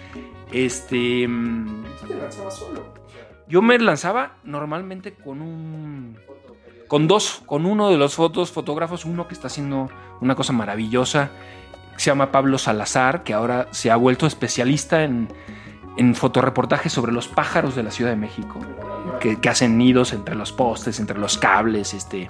Este, 0.51 1.27
mm, 1.27 1.83
¿Tú 2.01 2.07
te 2.07 2.15
lanzabas 2.15 2.57
solo? 2.57 2.93
Yo 3.47 3.61
me 3.61 3.77
lanzaba 3.79 4.37
normalmente 4.43 5.13
con 5.13 5.41
un, 5.41 6.17
con 6.87 7.07
dos, 7.07 7.41
con 7.45 7.65
uno 7.65 7.89
de 7.89 7.97
los 7.97 8.15
fotos 8.15 8.51
fotógrafos, 8.51 9.05
uno 9.05 9.27
que 9.27 9.33
está 9.33 9.47
haciendo 9.47 9.89
una 10.21 10.35
cosa 10.35 10.53
maravillosa, 10.53 11.31
se 11.97 12.11
llama 12.11 12.31
Pablo 12.31 12.57
Salazar, 12.57 13.23
que 13.23 13.33
ahora 13.33 13.67
se 13.71 13.91
ha 13.91 13.95
vuelto 13.95 14.27
especialista 14.27 15.03
en, 15.03 15.27
en 15.97 16.15
fotoreportajes 16.15 16.91
sobre 16.91 17.11
los 17.11 17.27
pájaros 17.27 17.75
de 17.75 17.83
la 17.83 17.91
Ciudad 17.91 18.11
de 18.11 18.17
México, 18.17 18.59
que, 19.19 19.39
que 19.39 19.49
hacen 19.49 19.77
nidos 19.77 20.13
entre 20.13 20.35
los 20.35 20.51
postes, 20.51 20.99
entre 20.99 21.19
los 21.19 21.37
cables, 21.37 21.93
este, 21.93 22.27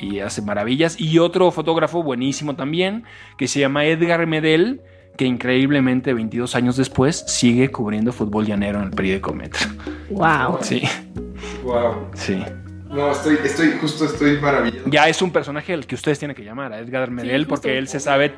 y 0.00 0.20
hace 0.20 0.42
maravillas. 0.42 1.00
Y 1.00 1.18
otro 1.18 1.50
fotógrafo 1.50 2.02
buenísimo 2.02 2.56
también, 2.56 3.04
que 3.36 3.48
se 3.48 3.60
llama 3.60 3.84
Edgar 3.84 4.26
Medel, 4.26 4.82
que 5.16 5.24
increíblemente 5.24 6.12
22 6.12 6.54
años 6.56 6.76
después 6.76 7.24
sigue 7.26 7.70
cubriendo 7.70 8.12
fútbol 8.12 8.46
llanero 8.46 8.78
en 8.78 8.86
el 8.86 8.90
periódico 8.90 9.32
Metro. 9.32 9.68
Wow. 10.10 10.58
Sí, 10.60 10.82
wow. 11.62 12.08
sí. 12.14 12.42
No, 12.90 13.10
estoy, 13.10 13.38
estoy, 13.44 13.72
justo 13.80 14.04
estoy 14.04 14.38
maravillado. 14.38 14.88
Ya 14.88 15.08
es 15.08 15.20
un 15.20 15.32
personaje 15.32 15.72
al 15.72 15.86
que 15.86 15.96
ustedes 15.96 16.18
tienen 16.18 16.36
que 16.36 16.44
llamar, 16.44 16.72
a 16.72 16.78
Edgar 16.78 17.10
Medel, 17.10 17.46
porque 17.46 17.76
él 17.76 17.88
se 17.88 17.98
sabe 17.98 18.34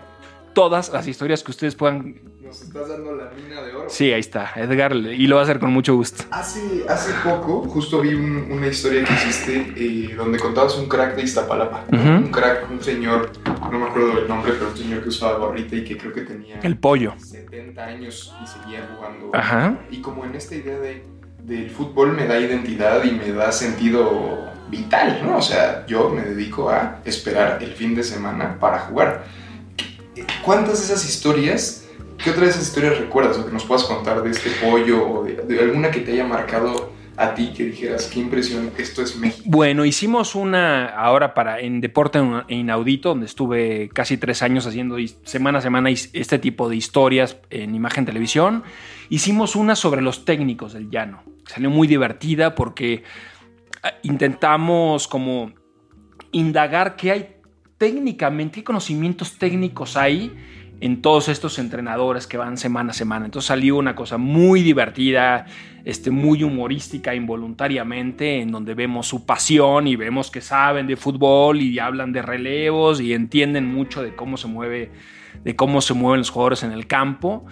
todas 0.57 0.91
las 0.91 1.07
historias 1.07 1.43
que 1.45 1.51
ustedes 1.51 1.75
puedan. 1.75 2.15
Nos 2.43 2.63
estás 2.63 2.89
dando 2.89 3.15
la 3.15 3.29
mina 3.37 3.61
de 3.61 3.75
oro. 3.75 3.91
Sí, 3.91 4.11
ahí 4.11 4.21
está, 4.21 4.53
Edgar, 4.57 4.95
y 4.97 5.27
lo 5.27 5.35
va 5.37 5.43
a 5.43 5.45
hacer 5.45 5.59
con 5.59 5.71
mucho 5.71 5.95
gusto. 5.95 6.25
Hace, 6.31 6.87
hace 6.89 7.13
poco, 7.23 7.63
justo 7.69 8.01
vi 8.01 8.15
un- 8.15 8.51
una 8.51 8.69
historia 8.69 9.05
que 9.05 9.13
hiciste 9.13 9.75
eh, 9.77 10.15
donde 10.17 10.39
contabas 10.39 10.75
un 10.79 10.89
crack 10.89 11.15
de 11.15 11.23
Iztapalapa. 11.25 11.85
Ujú. 11.93 12.09
Un 12.09 12.29
crack, 12.31 12.71
un 12.71 12.83
señor, 12.83 13.33
no 13.71 13.79
me 13.79 13.85
acuerdo 13.87 14.15
del 14.17 14.29
nombre, 14.29 14.53
pero 14.55 14.71
un 14.71 14.77
señor 14.77 15.03
que 15.03 15.11
usaba 15.11 15.37
gorrita 15.39 15.77
y 15.77 15.85
que 15.85 15.99
creo 15.99 16.15
que 16.15 16.23
tenía 16.23 16.59
El 16.63 16.79
pollo. 16.79 17.13
70 17.19 17.85
años 17.85 18.35
y 18.43 18.47
seguía 18.47 18.89
jugando. 18.95 19.31
Ajá. 19.35 19.79
Y 19.91 20.01
como 20.01 20.25
en 20.25 20.37
esta 20.37 20.55
idea 20.55 20.79
de, 20.79 21.05
del 21.43 21.69
fútbol 21.69 22.13
me 22.13 22.27
da 22.27 22.39
identidad 22.41 23.05
y 23.05 23.11
me 23.11 23.31
da 23.33 23.53
sentido 23.53 24.47
vital, 24.71 25.21
¿no? 25.23 25.37
O 25.39 25.43
sea, 25.43 25.85
yo 25.87 26.09
me 26.09 26.23
dedico 26.23 26.71
a 26.71 27.01
esperar 27.05 27.63
el 27.63 27.73
fin 27.73 27.95
de 27.95 28.03
semana 28.03 28.57
para 28.59 28.79
jugar. 28.81 29.25
¿Cuántas 30.47 30.79
de 30.79 30.95
esas 30.95 31.05
historias, 31.05 31.89
qué 32.23 32.31
otras 32.31 32.45
de 32.45 32.51
esas 32.51 32.69
historias 32.69 32.99
recuerdas 32.99 33.37
o 33.37 33.45
que 33.45 33.51
nos 33.51 33.65
puedas 33.65 33.83
contar 33.83 34.23
de 34.23 34.31
este 34.31 34.49
pollo 34.65 35.05
o 35.05 35.25
de, 35.25 35.59
alguna 35.59 35.91
que 35.91 35.99
te 35.99 36.13
haya 36.13 36.25
marcado 36.25 36.93
a 37.17 37.35
ti 37.35 37.53
que 37.53 37.65
dijeras, 37.65 38.07
qué 38.07 38.21
impresión, 38.21 38.71
esto 38.79 39.03
es 39.03 39.17
México? 39.17 39.43
Bueno, 39.45 39.85
hicimos 39.85 40.37
una 40.37 40.87
ahora 40.87 41.35
para 41.35 41.59
en 41.59 41.81
Deporte 41.81 42.21
Inaudito, 42.47 43.09
donde 43.09 43.27
estuve 43.27 43.89
casi 43.93 44.19
tres 44.19 44.41
años 44.41 44.69
haciendo 44.69 44.99
semana 45.25 45.59
a 45.59 45.63
semana 45.63 45.91
este 45.91 46.39
tipo 46.39 46.69
de 46.69 46.77
historias 46.77 47.39
en 47.51 47.75
imagen 47.75 48.05
televisión. 48.05 48.63
Hicimos 49.09 49.57
una 49.57 49.75
sobre 49.75 50.01
los 50.01 50.25
técnicos 50.25 50.75
del 50.75 50.91
llano. 50.91 51.25
Salió 51.49 51.71
muy 51.71 51.89
divertida 51.89 52.55
porque 52.55 53.03
ah, 53.83 53.95
intentamos 54.05 55.09
como 55.09 55.53
indagar 56.31 56.95
qué 56.95 57.11
hay 57.11 57.36
técnicamente, 57.79 58.57
qué 58.57 58.65
conocimientos 58.65 59.39
técnicos 59.39 59.97
hay 59.97 60.33
en 60.81 61.01
todos 61.01 61.29
estos 61.29 61.59
entrenadores 61.59 62.27
que 62.27 62.37
van 62.37 62.59
semana 62.59 62.91
a 62.91 62.95
semana. 62.95 63.25
Entonces 63.25 63.47
salió 63.47 63.77
una 63.77 63.95
cosa 63.95 64.19
muy 64.19 64.63
divertida, 64.63 65.47
este, 65.85 66.11
muy 66.11 66.43
humorística 66.43 67.15
involuntariamente, 67.15 68.41
en 68.41 68.51
donde 68.53 68.75
vemos 68.75 69.07
su 69.07 69.25
pasión 69.25 69.87
y 69.87 69.97
vemos 69.97 70.31
que 70.31 70.41
saben 70.43 70.87
de 70.87 70.97
fútbol 70.97 71.61
y 71.63 71.79
hablan 71.79 72.13
de 72.13 72.21
relevos 72.23 73.01
y 73.01 73.15
entienden 73.15 73.67
mucho 73.67 74.03
de 74.03 74.15
cómo 74.15 74.37
se 74.37 74.49
mueve, 74.49 74.91
de 75.45 75.57
cómo 75.57 75.81
se 75.81 75.95
mueven 75.95 76.19
los 76.21 76.31
jugadores 76.31 76.63
en 76.63 76.73
el 76.73 76.87
campo. 76.87 77.47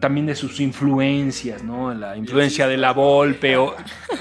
También 0.00 0.26
de 0.26 0.36
sus 0.36 0.60
influencias, 0.60 1.64
¿no? 1.64 1.92
La 1.92 2.16
influencia 2.16 2.68
de 2.68 2.76
la 2.76 2.92
Volpe 2.92 3.56
o, 3.56 3.74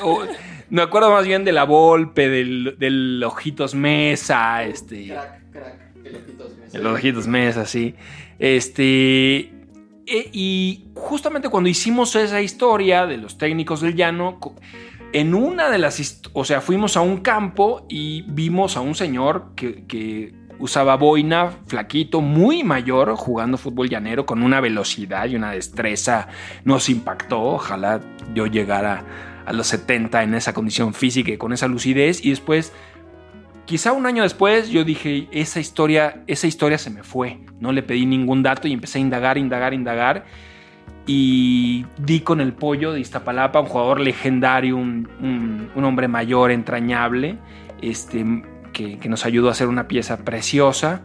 o- 0.04 0.24
me 0.70 0.82
acuerdo 0.82 1.12
más 1.12 1.26
bien 1.26 1.46
de 1.46 1.52
la 1.52 1.64
Volpe, 1.64 2.30
del, 2.30 2.76
del 2.78 3.24
Ojitos 3.24 3.76
Mesa, 3.76 4.64
este... 4.64 5.08
Crack, 5.08 5.52
crack, 5.52 5.88
el 6.06 6.16
ojitos 6.16 6.52
me 6.58 6.80
El 6.80 6.88
Ojitos 6.88 7.28
Mesa, 7.28 7.66
sí. 7.66 7.96
Este. 8.40 9.52
e- 10.06 10.30
y 10.32 10.86
justamente 10.94 11.50
cuando 11.50 11.70
hicimos 11.70 12.16
esa 12.16 12.42
historia 12.42 13.06
de 13.06 13.18
los 13.18 13.38
técnicos 13.38 13.82
del 13.82 13.96
llano, 13.96 14.40
en 15.14 15.34
una 15.34 15.70
de 15.70 15.78
las. 15.78 16.22
O 16.34 16.46
sea, 16.46 16.62
fuimos 16.62 16.98
a 16.98 17.02
un 17.02 17.18
campo 17.18 17.86
y 17.90 18.24
vimos 18.24 18.78
a 18.78 18.82
un 18.82 18.96
señor 18.96 19.54
que, 19.56 19.86
que 19.86 20.34
usaba 20.60 20.96
boina, 20.96 21.52
flaquito, 21.68 22.22
muy 22.22 22.64
mayor, 22.64 23.16
jugando 23.16 23.58
fútbol 23.58 23.90
llanero 23.90 24.26
con 24.26 24.44
una 24.44 24.60
velocidad 24.62 25.28
y 25.28 25.36
una 25.36 25.52
destreza. 25.52 26.28
Nos 26.64 26.90
impactó. 26.90 27.42
Ojalá 27.42 28.02
yo 28.34 28.48
llegara 28.48 29.06
a 29.48 29.54
los 29.54 29.68
70 29.68 30.22
en 30.24 30.36
esa 30.36 30.54
condición 30.54 30.94
física 30.94 31.32
y 31.32 31.38
con 31.38 31.54
esa 31.54 31.68
lucidez. 31.68 32.24
Y 32.24 32.30
después 32.30 32.74
Quizá 33.66 33.92
un 33.92 34.06
año 34.06 34.24
después 34.24 34.70
yo 34.70 34.86
dije, 34.86 35.28
esa 35.30 35.60
historia, 35.60 36.24
esa 36.28 36.48
historia 36.48 36.78
se 36.78 36.90
me 36.90 37.04
fue. 37.04 37.40
No 37.60 37.74
le 37.74 37.84
pedí 37.84 38.06
ningún 38.06 38.42
dato 38.42 38.66
y 38.70 38.72
empecé 38.72 39.00
a 39.00 39.02
indagar, 39.02 39.38
indagar, 39.38 39.74
indagar. 39.74 40.24
Y 41.06 41.86
di 41.98 42.22
con 42.22 42.40
el 42.40 42.54
pollo 42.54 42.94
de 42.94 43.02
Iztapalapa, 43.02 43.60
un 43.60 43.66
jugador 43.66 44.00
legendario, 44.00 44.78
un, 44.78 45.10
un- 45.22 45.70
un 45.76 45.84
hombre 45.84 46.08
mayor, 46.08 46.52
entrañable, 46.52 47.38
este, 47.82 48.26
que, 48.72 49.00
que 49.00 49.10
nos 49.10 49.26
ayudó 49.26 49.50
a 49.50 49.52
hacer 49.52 49.68
una 49.68 49.90
pieza 49.90 50.18
preciosa. 50.24 51.02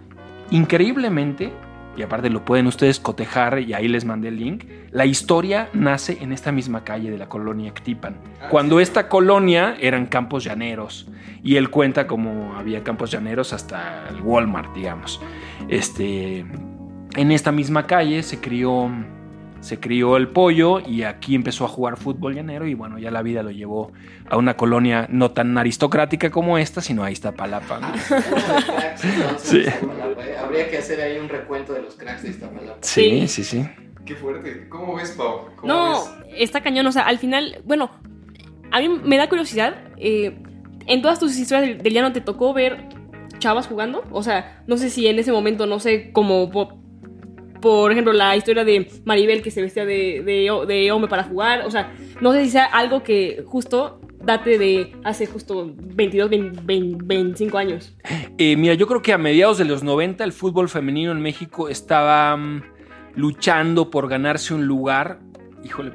Increíblemente, 0.52 1.52
y 1.96 2.02
aparte 2.02 2.30
lo 2.30 2.44
pueden 2.44 2.66
ustedes 2.66 2.99
cotejar 3.00 3.58
y 3.61 3.75
ahí 3.75 3.88
les 3.88 4.04
mandé 4.04 4.28
el 4.28 4.37
link. 4.37 4.64
La 4.90 5.06
historia 5.06 5.68
nace 5.72 6.18
en 6.20 6.32
esta 6.32 6.52
misma 6.52 6.84
calle 6.84 7.11
de 7.11 7.18
la 7.18 7.28
colonia 7.28 7.68
Ectipan. 7.68 8.16
Cuando 8.50 8.80
esta 8.80 9.08
colonia 9.08 9.76
eran 9.80 10.06
campos 10.06 10.44
llaneros 10.44 11.08
y 11.42 11.56
él 11.56 11.70
cuenta 11.70 12.06
como 12.06 12.54
había 12.56 12.82
campos 12.82 13.11
llaneros 13.11 13.52
hasta 13.52 14.08
el 14.08 14.20
Walmart, 14.22 14.75
digamos. 14.75 15.20
Este, 15.68 16.46
en 17.16 17.32
esta 17.32 17.52
misma 17.52 17.87
calle 17.87 18.22
se 18.22 18.40
crió 18.40 18.90
se 19.62 19.78
crió 19.78 20.16
el 20.16 20.26
pollo 20.26 20.80
y 20.80 21.04
aquí 21.04 21.37
empezó 21.37 21.64
a 21.64 21.68
jugar 21.68 21.96
fútbol 21.96 22.34
llanero 22.34 22.66
y 22.66 22.75
bueno, 22.75 22.99
ya 22.99 23.12
la 23.12 23.22
vida 23.22 23.44
lo 23.44 23.52
llevó 23.52 23.92
a 24.28 24.37
una 24.37 24.54
colonia 24.54 25.06
no 25.08 25.30
tan 25.30 25.56
aristocrática 25.56 26.30
como 26.30 26.58
esta, 26.58 26.80
sino 26.80 27.04
a 27.04 27.12
Iztapalapa. 27.12 27.78
¿no? 27.78 27.87
Sí. 29.38 29.62
Habría 30.52 30.71
que 30.71 30.78
hacer 30.78 31.00
ahí 31.00 31.18
un 31.18 31.28
recuento 31.28 31.73
de 31.73 31.82
los 31.82 31.94
cracks 31.97 32.23
de 32.23 32.30
Iztapalapa. 32.30 32.78
Sí, 32.82 33.26
sí, 33.28 33.42
sí. 33.44 33.64
Qué 34.04 34.14
fuerte. 34.14 34.68
¿Cómo 34.68 34.97
ves, 34.97 35.12
Pau? 35.12 35.47
¿Cómo 35.56 35.73
No, 35.73 35.90
ves? 35.92 36.35
está 36.37 36.61
cañón. 36.62 36.87
O 36.87 36.92
sea, 36.92 37.02
al 37.02 37.18
final, 37.18 37.62
bueno, 37.64 37.90
a 38.71 38.80
mí 38.80 38.88
me 38.88 39.16
da 39.16 39.28
curiosidad. 39.28 39.75
eh, 39.97 40.37
en 40.87 41.00
todas 41.00 41.21
tus 41.21 41.38
historias 41.38 41.68
del, 41.68 41.78
del 41.82 41.92
llano 41.94 42.12
te 42.12 42.21
tocó 42.21 42.52
ver 42.52 42.88
chavas 43.38 43.66
jugando. 43.68 44.02
O 44.11 44.23
sea, 44.25 44.62
no 44.66 44.76
sé 44.76 44.90
si 44.90 45.06
en 45.06 45.18
ese 45.18 45.30
momento, 45.32 45.66
no 45.66 45.78
sé, 45.78 46.11
como 46.12 46.50
por, 46.50 46.75
por 47.61 47.92
ejemplo 47.92 48.12
la 48.12 48.37
historia 48.37 48.64
de 48.64 48.90
Maribel 49.04 49.42
que 49.42 49.50
se 49.52 49.62
vestía 49.62 49.85
de, 49.87 50.23
de, 50.25 50.50
de 50.66 50.92
hombre 50.92 51.09
para 51.09 51.23
jugar. 51.25 51.62
O 51.64 51.71
sea, 51.71 51.94
no 52.21 52.32
sé 52.32 52.44
si 52.44 52.50
sea 52.50 52.64
algo 52.66 53.02
que 53.04 53.42
justo 53.47 54.00
date 54.24 54.58
de 54.58 54.96
hace 55.04 55.26
justo 55.26 55.72
22, 55.76 56.30
20, 56.30 56.60
20, 56.64 57.04
25 57.04 57.58
años. 57.58 57.94
Eh, 58.38 58.56
mira, 58.56 58.74
yo 58.74 58.86
creo 58.86 59.02
que 59.02 59.12
a 59.12 59.18
mediados 59.18 59.58
de 59.58 59.64
los 59.64 59.82
90 59.82 60.24
el 60.24 60.32
fútbol 60.32 60.68
femenino 60.68 61.12
en 61.12 61.20
México 61.20 61.68
estaba 61.68 62.36
mm, 62.36 62.62
luchando 63.14 63.90
por 63.90 64.08
ganarse 64.08 64.54
un 64.54 64.66
lugar. 64.66 65.20
Híjole, 65.64 65.92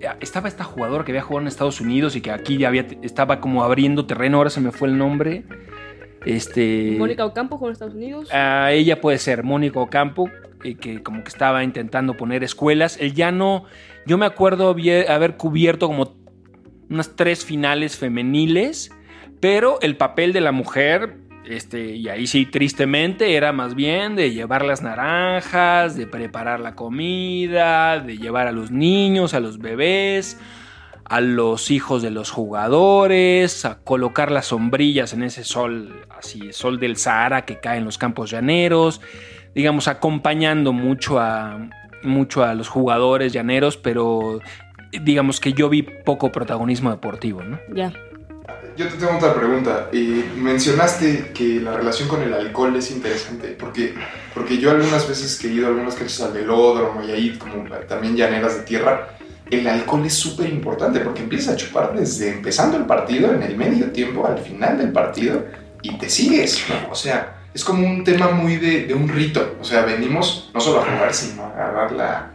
eh, 0.00 0.08
estaba 0.20 0.48
esta 0.48 0.64
jugadora 0.64 1.04
que 1.04 1.12
había 1.12 1.22
jugado 1.22 1.42
en 1.42 1.48
Estados 1.48 1.80
Unidos 1.80 2.16
y 2.16 2.20
que 2.20 2.30
aquí 2.30 2.58
ya 2.58 2.68
había, 2.68 2.86
estaba 3.02 3.40
como 3.40 3.62
abriendo 3.62 4.06
terreno, 4.06 4.38
ahora 4.38 4.50
se 4.50 4.60
me 4.60 4.72
fue 4.72 4.88
el 4.88 4.98
nombre. 4.98 5.44
Este, 6.24 6.96
Mónica 6.98 7.24
Ocampo 7.24 7.56
jugó 7.56 7.68
en 7.68 7.72
Estados 7.72 7.94
Unidos. 7.94 8.28
a 8.30 8.72
ella 8.72 9.00
puede 9.00 9.16
ser 9.18 9.42
Mónica 9.42 9.80
Ocampo, 9.80 10.28
eh, 10.64 10.74
que 10.74 11.02
como 11.02 11.22
que 11.22 11.28
estaba 11.28 11.64
intentando 11.64 12.16
poner 12.16 12.44
escuelas. 12.44 12.98
El 13.00 13.14
llano, 13.14 13.64
yo 14.06 14.18
me 14.18 14.26
acuerdo 14.26 14.70
haber 15.08 15.36
cubierto 15.36 15.86
como 15.86 16.19
unas 16.90 17.14
tres 17.16 17.44
finales 17.44 17.96
femeniles, 17.96 18.90
pero 19.38 19.78
el 19.80 19.96
papel 19.96 20.32
de 20.32 20.40
la 20.40 20.52
mujer, 20.52 21.16
este, 21.46 21.96
y 21.96 22.08
ahí 22.08 22.26
sí, 22.26 22.44
tristemente, 22.44 23.36
era 23.36 23.52
más 23.52 23.74
bien 23.74 24.16
de 24.16 24.32
llevar 24.32 24.64
las 24.64 24.82
naranjas, 24.82 25.96
de 25.96 26.06
preparar 26.06 26.60
la 26.60 26.74
comida, 26.74 28.00
de 28.00 28.18
llevar 28.18 28.48
a 28.48 28.52
los 28.52 28.70
niños, 28.70 29.32
a 29.32 29.40
los 29.40 29.58
bebés, 29.58 30.38
a 31.04 31.20
los 31.20 31.70
hijos 31.70 32.02
de 32.02 32.10
los 32.10 32.30
jugadores, 32.30 33.64
a 33.64 33.82
colocar 33.82 34.30
las 34.30 34.46
sombrillas 34.46 35.12
en 35.12 35.22
ese 35.22 35.44
sol, 35.44 36.06
así, 36.10 36.52
sol 36.52 36.78
del 36.78 36.96
Sahara 36.96 37.44
que 37.44 37.58
cae 37.60 37.78
en 37.78 37.84
los 37.84 37.98
campos 37.98 38.30
llaneros, 38.30 39.00
digamos, 39.54 39.88
acompañando 39.88 40.72
mucho 40.72 41.18
a, 41.18 41.68
mucho 42.02 42.44
a 42.44 42.54
los 42.54 42.68
jugadores 42.68 43.32
llaneros, 43.32 43.76
pero 43.76 44.40
digamos 44.92 45.40
que 45.40 45.52
yo 45.52 45.68
vi 45.68 45.82
poco 45.82 46.32
protagonismo 46.32 46.90
deportivo, 46.90 47.42
¿no? 47.42 47.58
Ya. 47.74 47.92
Yo 48.76 48.88
te 48.88 48.96
tengo 48.96 49.16
otra 49.16 49.34
pregunta. 49.34 49.88
Eh, 49.92 50.24
mencionaste 50.36 51.32
que 51.34 51.60
la 51.60 51.76
relación 51.76 52.08
con 52.08 52.22
el 52.22 52.32
alcohol 52.32 52.74
es 52.76 52.90
interesante, 52.90 53.48
porque, 53.58 53.94
porque 54.34 54.58
yo 54.58 54.70
algunas 54.70 55.08
veces 55.08 55.38
que 55.38 55.48
he 55.48 55.52
ido 55.52 55.66
a 55.66 55.68
algunas 55.70 55.94
canchas 55.94 56.22
al 56.22 56.32
velódromo 56.32 57.02
y 57.02 57.10
ahí 57.10 57.36
como 57.36 57.64
también 57.86 58.16
llaneras 58.16 58.56
de 58.56 58.62
tierra, 58.62 59.16
el 59.50 59.66
alcohol 59.66 60.06
es 60.06 60.14
súper 60.14 60.48
importante 60.48 61.00
porque 61.00 61.22
empiezas 61.22 61.54
a 61.54 61.56
chupar 61.56 61.94
desde 61.94 62.30
empezando 62.30 62.76
el 62.76 62.86
partido, 62.86 63.34
en 63.34 63.42
el 63.42 63.56
medio 63.56 63.90
tiempo, 63.90 64.26
al 64.26 64.38
final 64.38 64.78
del 64.78 64.92
partido, 64.92 65.44
y 65.82 65.98
te 65.98 66.08
sigues, 66.08 66.64
¿no? 66.68 66.92
O 66.92 66.94
sea, 66.94 67.40
es 67.52 67.64
como 67.64 67.86
un 67.86 68.04
tema 68.04 68.30
muy 68.30 68.56
de, 68.56 68.86
de 68.86 68.94
un 68.94 69.08
rito. 69.08 69.56
O 69.60 69.64
sea, 69.64 69.82
venimos 69.82 70.50
no 70.54 70.60
solo 70.60 70.80
a 70.80 70.84
jugar, 70.84 71.12
sino 71.12 71.42
a 71.42 71.48
agarrar 71.48 71.92
la, 71.92 72.30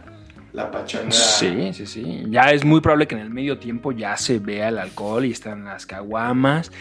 la 0.56 0.70
pachanga. 0.70 1.10
Sí, 1.12 1.72
sí, 1.72 1.86
sí. 1.86 2.22
Ya 2.30 2.50
es 2.50 2.64
muy 2.64 2.80
probable 2.80 3.06
que 3.06 3.14
en 3.14 3.20
el 3.20 3.30
medio 3.30 3.58
tiempo 3.58 3.92
ya 3.92 4.16
se 4.16 4.38
vea 4.40 4.68
el 4.70 4.78
alcohol 4.78 5.24
y 5.24 5.30
están 5.30 5.64
las 5.66 5.86
caguamas. 5.86 6.72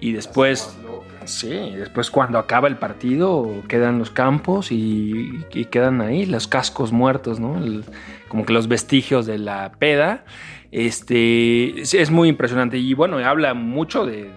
Y 0.00 0.12
después, 0.12 0.76
sí, 1.24 1.48
después 1.76 2.10
cuando 2.10 2.38
acaba 2.38 2.66
el 2.68 2.76
partido 2.76 3.62
quedan 3.68 3.98
los 3.98 4.10
campos 4.10 4.72
y, 4.72 5.44
y 5.52 5.64
quedan 5.66 6.00
ahí 6.00 6.26
los 6.26 6.46
cascos 6.48 6.92
muertos, 6.92 7.40
¿no? 7.40 7.56
El- 7.58 7.84
como 8.28 8.44
que 8.46 8.52
los 8.52 8.66
vestigios 8.68 9.26
de 9.26 9.38
la 9.38 9.72
peda. 9.78 10.24
Este, 10.72 11.80
es, 11.82 11.94
es 11.94 12.10
muy 12.10 12.28
impresionante 12.28 12.78
y 12.78 12.94
bueno, 12.94 13.18
habla 13.18 13.54
mucho 13.54 14.04
de, 14.06 14.24
de- 14.24 14.32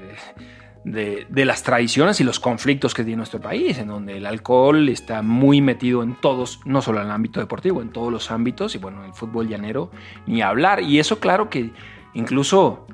de- 0.86 1.26
de 1.30 1.45
las 1.45 1.63
tradiciones 1.63 2.21
y 2.21 2.24
los 2.24 2.39
conflictos 2.39 2.93
que 2.93 3.04
tiene 3.04 3.17
nuestro 3.17 3.41
país, 3.41 3.78
en 3.80 3.88
donde 3.88 4.17
el 4.17 4.26
alcohol 4.26 4.88
está 4.88 5.21
muy 5.24 5.60
metido 5.60 6.04
en 6.04 6.15
todos, 6.15 6.62
no 6.63 6.82
solo 6.82 7.00
en 7.02 7.08
el 7.08 7.12
ámbito 7.12 7.39
deportivo, 7.39 7.82
en 7.82 7.89
todos 7.89 8.12
los 8.13 8.30
ámbitos, 8.32 8.76
y 8.76 8.78
bueno, 8.78 9.04
el 9.04 9.12
fútbol 9.13 9.48
llanero, 9.50 9.89
ni 10.28 10.41
hablar. 10.43 10.82
Y 10.84 11.00
eso, 11.00 11.19
claro 11.19 11.50
que 11.50 11.71
incluso, 12.13 12.86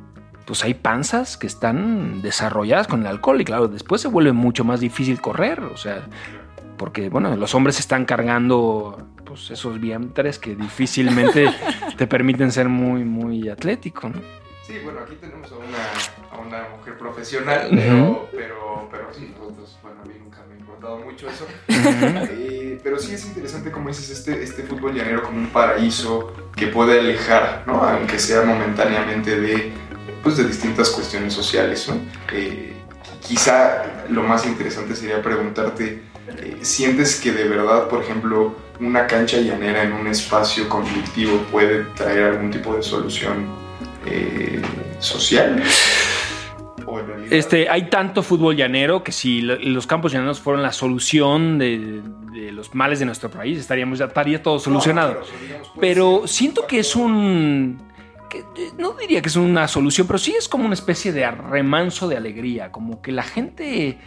pues 0.45 0.63
hay 0.63 0.73
panzas 0.73 1.36
que 1.38 1.47
están 1.47 2.21
desarrolladas 2.21 2.88
con 2.88 3.01
el 3.01 3.08
alcohol, 3.08 3.41
y 3.41 3.45
claro, 3.45 3.67
después 3.67 4.01
se 4.01 4.08
vuelve 4.08 4.32
mucho 4.32 4.63
más 4.63 4.80
difícil 4.80 5.19
correr, 5.19 5.60
o 5.62 5.75
sea, 5.77 6.08
porque, 6.77 7.10
bueno, 7.10 7.36
los 7.36 7.54
hombres 7.54 7.77
están 7.80 8.06
cargando 8.06 8.97
pues 9.25 9.51
esos 9.51 9.80
vientres 9.80 10.39
que 10.39 10.56
difícilmente 10.56 11.45
te 11.97 12.08
permiten 12.08 12.51
ser 12.51 12.67
muy, 12.69 13.04
muy 13.04 13.49
atlético, 13.49 14.10
¿no? 14.10 14.19
Sí, 14.71 14.79
bueno, 14.86 15.01
aquí 15.01 15.15
tenemos 15.15 15.51
a 15.51 15.55
una, 15.55 16.31
a 16.31 16.47
una 16.47 16.69
mujer 16.77 16.97
profesional, 16.97 17.67
pero, 17.71 18.29
pero, 18.31 18.88
pero 18.89 19.13
sí, 19.13 19.34
nosotros, 19.38 19.77
bueno, 19.84 19.99
a 20.01 20.05
mí 20.05 20.13
nunca 20.17 20.38
me 20.47 20.55
ha 20.55 20.57
importado 20.60 20.97
mucho 20.99 21.27
eso. 21.29 21.45
Eh, 22.34 22.79
pero 22.81 22.97
sí 22.97 23.13
es 23.13 23.25
interesante, 23.25 23.69
como 23.69 23.89
dices, 23.89 24.10
este, 24.10 24.41
este 24.41 24.63
fútbol 24.63 24.93
llanero 24.93 25.23
como 25.23 25.39
un 25.39 25.47
paraíso 25.47 26.31
que 26.55 26.67
puede 26.67 26.99
alejar, 26.99 27.63
¿no? 27.67 27.84
Aunque 27.84 28.17
sea 28.17 28.43
momentáneamente 28.43 29.41
de, 29.41 29.73
pues, 30.23 30.38
de 30.38 30.45
distintas 30.45 30.89
cuestiones 30.89 31.34
sociales, 31.34 31.89
¿no? 31.89 31.95
Eh, 32.31 32.73
quizá 33.19 34.05
lo 34.10 34.23
más 34.23 34.45
interesante 34.45 34.95
sería 34.95 35.21
preguntarte, 35.21 36.01
eh, 36.38 36.60
¿sientes 36.62 37.19
que 37.19 37.34
de 37.34 37.43
verdad, 37.43 37.89
por 37.89 38.03
ejemplo, 38.03 38.55
una 38.79 39.05
cancha 39.05 39.38
llanera 39.38 39.84
en 39.84 39.91
un 39.91 40.07
espacio 40.07 40.69
conflictivo 40.69 41.39
puede 41.51 41.84
traer 41.95 42.23
algún 42.23 42.51
tipo 42.51 42.73
de 42.73 42.81
solución 42.81 43.61
eh, 44.05 44.61
social? 44.99 45.61
¿O 46.85 46.99
en 46.99 47.07
realidad- 47.07 47.33
Este, 47.33 47.69
hay 47.69 47.89
tanto 47.89 48.23
fútbol 48.23 48.55
llanero 48.55 49.03
que 49.03 49.11
si 49.11 49.41
lo- 49.41 49.57
los 49.57 49.85
campos 49.87 50.11
llaneros 50.11 50.39
fueron 50.39 50.61
la 50.63 50.71
solución 50.73 51.57
de, 51.59 52.01
de 52.33 52.51
los 52.51 52.73
males 52.75 52.99
de 52.99 53.05
nuestro 53.05 53.29
país, 53.29 53.57
estaríamos 53.59 53.99
ya 53.99 54.05
estaría 54.05 54.41
todo 54.41 54.59
solucionado. 54.59 55.13
No, 55.13 55.19
digamos, 55.45 55.71
Pero 55.79 56.19
ser. 56.21 56.29
siento 56.29 56.67
que 56.67 56.79
es 56.79 56.95
un. 56.95 57.81
que, 58.29 58.39
eh, 58.39 58.71
no 58.77 58.93
diría 58.93 59.21
que 59.21 59.29
es 59.29 59.35
una 59.35 59.67
solución, 59.67 60.07
pero 60.07 60.17
sí 60.19 60.33
es 60.37 60.47
como 60.47 60.65
una 60.65 60.73
especie 60.73 61.11
de 61.11 61.29
remanso 61.29 62.07
de 62.07 62.17
alegría. 62.17 62.71
Como 62.71 63.01
que 63.01 63.11
la 63.11 63.23
gente 63.23 63.99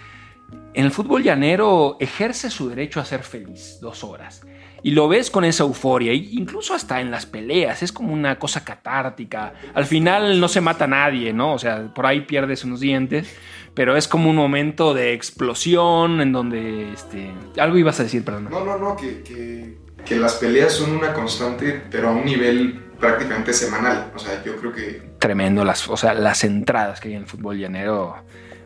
en 0.74 0.84
el 0.84 0.90
fútbol 0.90 1.22
llanero 1.22 1.96
ejerce 2.00 2.50
su 2.50 2.68
derecho 2.68 3.00
a 3.00 3.04
ser 3.04 3.22
feliz 3.22 3.78
dos 3.80 4.02
horas. 4.04 4.42
Y 4.84 4.90
lo 4.90 5.08
ves 5.08 5.30
con 5.30 5.44
esa 5.44 5.64
euforia, 5.64 6.12
e 6.12 6.16
incluso 6.16 6.74
hasta 6.74 7.00
en 7.00 7.10
las 7.10 7.24
peleas, 7.24 7.82
es 7.82 7.90
como 7.90 8.12
una 8.12 8.38
cosa 8.38 8.64
catártica. 8.64 9.54
Al 9.72 9.86
final 9.86 10.38
no 10.38 10.46
se 10.46 10.60
mata 10.60 10.84
a 10.84 10.88
nadie, 10.88 11.32
¿no? 11.32 11.54
O 11.54 11.58
sea, 11.58 11.92
por 11.94 12.04
ahí 12.04 12.20
pierdes 12.20 12.64
unos 12.64 12.80
dientes, 12.80 13.34
pero 13.72 13.96
es 13.96 14.06
como 14.06 14.28
un 14.28 14.36
momento 14.36 14.92
de 14.92 15.14
explosión 15.14 16.20
en 16.20 16.32
donde, 16.32 16.92
este, 16.92 17.32
algo 17.56 17.78
ibas 17.78 17.98
a 17.98 18.02
decir, 18.02 18.22
perdón. 18.26 18.48
No, 18.50 18.62
no, 18.62 18.76
no, 18.76 18.94
que, 18.94 19.22
que, 19.22 19.78
que 20.04 20.16
las 20.16 20.34
peleas 20.34 20.74
son 20.74 20.92
una 20.92 21.14
constante, 21.14 21.82
pero 21.90 22.10
a 22.10 22.12
un 22.12 22.26
nivel 22.26 22.84
prácticamente 23.00 23.54
semanal. 23.54 24.12
O 24.14 24.18
sea, 24.18 24.44
yo 24.44 24.54
creo 24.56 24.70
que 24.70 25.14
tremendo 25.18 25.64
las, 25.64 25.88
o 25.88 25.96
sea, 25.96 26.12
las 26.12 26.44
entradas 26.44 27.00
que 27.00 27.08
hay 27.08 27.14
en 27.14 27.22
el 27.22 27.26
fútbol 27.26 27.58
llanero. 27.58 28.16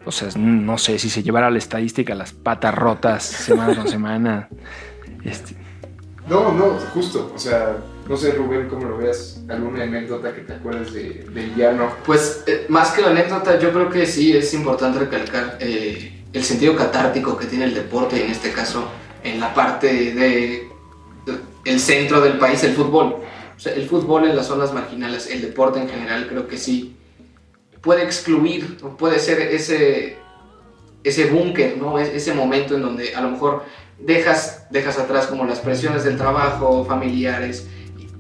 O 0.05 0.11
sea, 0.11 0.29
no 0.37 0.79
sé 0.79 0.99
si 0.99 1.11
se 1.11 1.23
llevara 1.23 1.49
la 1.49 1.59
estadística 1.59 2.13
las 2.17 2.33
patas 2.33 2.75
rotas 2.75 3.23
semana 3.23 3.77
con 3.77 3.87
semana. 3.89 4.49
Este, 5.23 5.55
No, 6.29 6.53
no, 6.53 6.79
justo. 6.93 7.33
O 7.35 7.39
sea, 7.39 7.77
no 8.09 8.17
sé, 8.17 8.33
Rubén, 8.33 8.69
cómo 8.69 8.87
lo 8.87 8.99
veas. 8.99 9.41
¿Alguna 9.49 9.85
anécdota 9.85 10.35
que 10.35 10.43
te 10.43 10.53
acuerdes 10.55 10.93
de, 10.93 11.25
del 11.31 11.55
llano? 11.57 11.91
Pues 12.05 12.43
eh, 12.47 12.67
más 12.69 12.91
que 12.93 13.03
la 13.03 13.09
anécdota, 13.11 13.59
yo 13.59 13.73
creo 13.73 13.89
que 13.91 14.07
sí 14.07 14.37
es 14.37 14.53
importante 14.55 14.99
recalcar 14.99 15.57
eh, 15.61 16.25
el 16.33 16.45
sentido 16.45 16.77
catártico 16.77 17.37
que 17.37 17.47
tiene 17.47 17.65
el 17.65 17.75
deporte, 17.75 18.23
en 18.25 18.31
este 18.31 18.53
caso 18.53 18.89
en 19.25 19.41
la 19.41 19.53
parte 19.55 19.87
de, 20.15 20.15
de- 20.15 20.69
el 21.65 21.81
centro 21.81 22.21
del 22.21 22.39
país, 22.39 22.63
el 22.65 22.75
fútbol. 22.75 23.17
O 23.57 23.61
sea, 23.61 23.73
el 23.75 23.89
fútbol 23.89 24.25
en 24.29 24.37
las 24.37 24.47
zonas 24.47 24.73
marginales, 24.73 25.29
el 25.31 25.41
deporte 25.43 25.81
en 25.81 25.89
general, 25.89 26.29
creo 26.29 26.47
que 26.47 26.57
sí 26.57 26.95
puede 27.81 28.03
excluir, 28.05 28.77
puede 28.99 29.19
ser 29.19 29.41
ese, 29.41 30.17
ese 31.05 31.27
búnker, 31.27 31.77
¿no? 31.79 31.99
Es- 31.99 32.09
ese 32.15 32.35
momento 32.35 32.75
en 32.77 32.83
donde 32.83 33.15
a 33.15 33.21
lo 33.21 33.31
mejor 33.31 33.65
dejas, 34.01 34.67
dejas 34.71 34.99
atrás 34.99 35.27
como 35.27 35.45
las 35.45 35.59
presiones 35.61 36.05
del 36.05 36.17
trabajo, 36.17 36.85
familiares, 36.85 37.69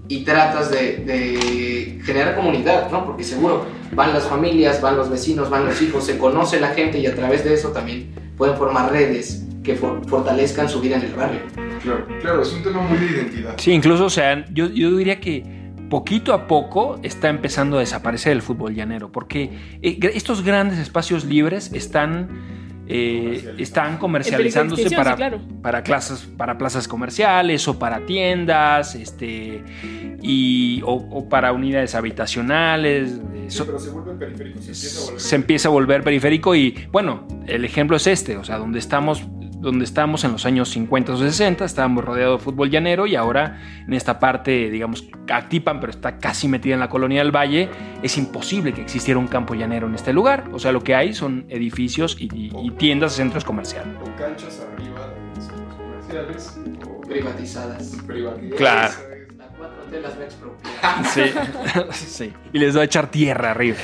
y, 0.08 0.16
y 0.16 0.24
tratas 0.24 0.70
de, 0.70 0.96
de 0.98 2.00
generar 2.04 2.34
comunidad, 2.36 2.90
¿no? 2.90 3.04
Porque 3.04 3.24
seguro 3.24 3.66
van 3.92 4.12
las 4.12 4.24
familias, 4.24 4.80
van 4.80 4.96
los 4.96 5.08
vecinos, 5.10 5.50
van 5.50 5.66
los 5.66 5.80
hijos, 5.80 6.04
se 6.04 6.18
conoce 6.18 6.60
la 6.60 6.68
gente 6.68 6.98
y 6.98 7.06
a 7.06 7.14
través 7.14 7.44
de 7.44 7.54
eso 7.54 7.70
también 7.70 8.12
pueden 8.36 8.56
formar 8.56 8.92
redes 8.92 9.44
que 9.62 9.74
for- 9.74 10.06
fortalezcan 10.08 10.68
su 10.68 10.80
vida 10.80 10.96
en 10.96 11.02
el 11.02 11.14
barrio. 11.14 11.40
Claro, 11.82 12.06
claro, 12.20 12.42
es 12.42 12.52
un 12.52 12.62
tema 12.62 12.80
muy 12.82 12.98
de 12.98 13.06
identidad. 13.06 13.54
Sí, 13.56 13.72
incluso, 13.72 14.04
o 14.06 14.10
sea, 14.10 14.44
yo, 14.52 14.66
yo 14.68 14.96
diría 14.96 15.20
que 15.20 15.58
poquito 15.90 16.34
a 16.34 16.46
poco 16.46 16.98
está 17.02 17.28
empezando 17.28 17.76
a 17.78 17.80
desaparecer 17.80 18.32
el 18.32 18.42
fútbol 18.42 18.74
llanero, 18.74 19.10
porque 19.10 19.78
eh, 19.80 19.98
estos 20.14 20.42
grandes 20.44 20.78
espacios 20.78 21.24
libres 21.24 21.72
están, 21.72 22.28
eh, 22.90 23.55
están 23.59 23.98
comercializándose 23.98 24.90
para, 24.90 25.11
sí, 25.12 25.16
claro. 25.16 25.40
para, 25.62 25.83
clases, 25.83 26.20
para 26.37 26.57
plazas 26.59 26.88
comerciales 26.88 27.68
o 27.68 27.79
para 27.79 28.07
tiendas, 28.07 28.94
este, 28.94 29.62
y, 30.22 30.81
o, 30.85 30.94
o 30.94 31.29
para 31.29 31.53
unidades 31.53 31.94
habitacionales. 31.94 33.20
so- 33.48 33.66
pero 33.66 33.79
se 33.79 33.90
vuelve 33.90 34.14
periférico, 34.14 34.61
se 34.62 34.70
empieza 34.72 34.98
a 35.01 35.05
volver. 35.05 35.20
se 35.20 35.37
empieza 35.37 35.68
a 35.68 35.70
volver 35.70 36.03
periférico 36.03 36.55
y 36.55 36.87
bueno, 36.90 37.27
el 37.46 37.64
ejemplo 37.64 37.96
es 37.96 38.07
este, 38.07 38.37
o 38.37 38.44
sea, 38.44 38.57
donde 38.59 38.79
estamos 38.79 39.22
donde 39.60 39.84
estamos 39.84 40.24
en 40.24 40.32
los 40.32 40.46
años 40.46 40.68
50 40.70 41.12
o 41.12 41.16
60, 41.16 41.64
estábamos 41.64 42.04
rodeados 42.04 42.40
de 42.40 42.44
fútbol 42.44 42.70
llanero 42.70 43.06
y 43.06 43.16
ahora 43.16 43.60
en 43.86 43.92
esta 43.92 44.18
parte, 44.20 44.70
digamos, 44.70 45.04
Actipan, 45.30 45.78
pero 45.80 45.90
está 45.90 46.16
casi 46.18 46.48
metida 46.48 46.72
en 46.74 46.80
la 46.80 46.88
colonia 46.88 47.22
del 47.22 47.34
Valle, 47.34 47.68
es 48.02 48.16
imposible 48.16 48.72
que 48.72 48.80
existiera 48.80 49.18
un 49.20 49.26
campo 49.26 49.54
llanero 49.54 49.86
en 49.86 49.94
este 49.94 50.12
lugar. 50.14 50.44
O 50.52 50.58
sea, 50.58 50.72
lo 50.72 50.82
que 50.82 50.94
hay 50.94 51.12
son 51.12 51.44
edificios 51.50 52.16
y, 52.18 52.28
y- 52.34 52.50
y 52.66 52.70
tiendas, 52.70 53.12
centros 53.12 53.44
comerciales. 53.44 53.94
O 54.00 54.16
canchas 54.16 54.66
arriba 54.72 55.06
de 55.34 55.40
centros 55.42 55.74
comerciales. 55.74 56.58
O 56.88 57.00
Privatizadas. 57.02 57.96
privatizadas. 58.06 58.56
Claro. 58.56 58.94
4T 59.90 60.01
las 60.01 60.16
va 60.18 60.22
a 60.22 60.24
expropiar. 60.24 60.68
Sí, 61.92 62.07
sí. 62.07 62.33
Y 62.53 62.59
les 62.59 62.77
va 62.77 62.81
a 62.83 62.85
echar 62.85 63.11
tierra 63.11 63.51
arriba. 63.53 63.77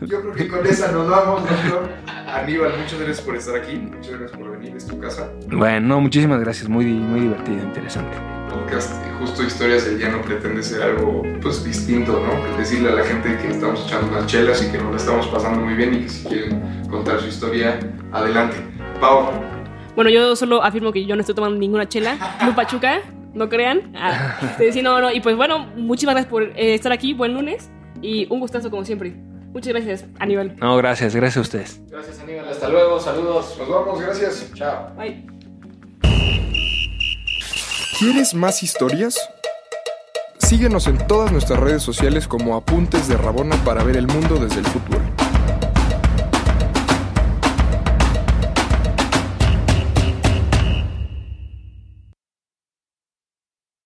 Yo 0.00 0.20
creo 0.20 0.34
que 0.34 0.48
con 0.48 0.66
esa 0.66 0.92
nos 0.92 1.08
vamos, 1.08 1.42
doctor. 1.42 1.88
Aníbal, 2.26 2.72
muchas 2.78 2.98
gracias 2.98 3.20
por 3.20 3.36
estar 3.36 3.56
aquí. 3.56 3.76
Muchas 3.76 4.18
gracias 4.18 4.38
por 4.38 4.50
venir. 4.58 4.76
Es 4.76 4.86
tu 4.86 4.98
casa. 4.98 5.30
Bueno, 5.48 5.88
no, 5.88 6.00
muchísimas 6.00 6.40
gracias, 6.40 6.68
muy, 6.68 6.84
muy 6.86 7.20
divertido, 7.20 7.62
interesante. 7.62 8.16
podcast 8.50 8.92
justo 9.18 9.42
Historias 9.42 9.84
del 9.86 9.98
Llano 9.98 10.20
pretende 10.22 10.62
ser 10.62 10.82
algo 10.82 11.22
pues 11.40 11.64
distinto, 11.64 12.12
¿no? 12.20 12.58
Decirle 12.58 12.90
a 12.90 12.94
la 12.94 13.04
gente 13.04 13.36
que 13.38 13.48
estamos 13.48 13.84
echando 13.86 14.08
unas 14.08 14.26
chelas 14.26 14.62
y 14.62 14.70
que 14.70 14.78
nos 14.78 14.90
la 14.90 14.96
estamos 14.96 15.26
pasando 15.28 15.60
muy 15.64 15.74
bien 15.74 15.94
y 15.94 15.98
que 16.02 16.08
si 16.08 16.24
quieren 16.28 16.86
contar 16.90 17.20
su 17.20 17.28
historia, 17.28 17.78
adelante. 18.12 18.56
Pau, 19.00 19.30
Bueno, 19.94 20.10
yo 20.10 20.36
solo 20.36 20.62
afirmo 20.62 20.92
que 20.92 21.06
yo 21.06 21.14
no 21.16 21.20
estoy 21.20 21.34
tomando 21.34 21.58
ninguna 21.58 21.88
chela. 21.88 22.16
Club 22.40 22.54
Pachuca, 22.54 23.00
no 23.36 23.48
crean. 23.48 23.92
Ah, 23.94 24.38
este, 24.42 24.72
sí, 24.72 24.82
no, 24.82 25.00
no. 25.00 25.12
Y 25.12 25.20
pues 25.20 25.36
bueno, 25.36 25.66
muchísimas 25.76 26.14
gracias 26.14 26.30
por 26.30 26.42
eh, 26.42 26.74
estar 26.74 26.90
aquí. 26.90 27.12
Buen 27.12 27.34
lunes. 27.34 27.70
Y 28.02 28.26
un 28.32 28.40
gustazo 28.40 28.70
como 28.70 28.84
siempre. 28.84 29.14
Muchas 29.52 29.72
gracias, 29.72 30.04
Aníbal. 30.18 30.56
No, 30.56 30.76
gracias, 30.76 31.14
gracias 31.14 31.38
a 31.38 31.40
ustedes. 31.40 31.80
Gracias, 31.88 32.18
Aníbal. 32.20 32.48
Hasta 32.48 32.68
luego. 32.68 32.98
Saludos. 32.98 33.56
nos 33.58 33.68
vamos, 33.68 34.00
gracias. 34.00 34.50
Chao. 34.54 34.90
Bye. 34.96 35.26
¿Quieres 37.98 38.34
más 38.34 38.62
historias? 38.62 39.18
Síguenos 40.38 40.86
en 40.86 40.98
todas 41.06 41.32
nuestras 41.32 41.58
redes 41.58 41.82
sociales 41.82 42.28
como 42.28 42.54
Apuntes 42.54 43.08
de 43.08 43.16
Rabona 43.16 43.56
para 43.64 43.82
ver 43.82 43.96
el 43.96 44.06
mundo 44.06 44.36
desde 44.36 44.60
el 44.60 44.66
fútbol. 44.66 45.02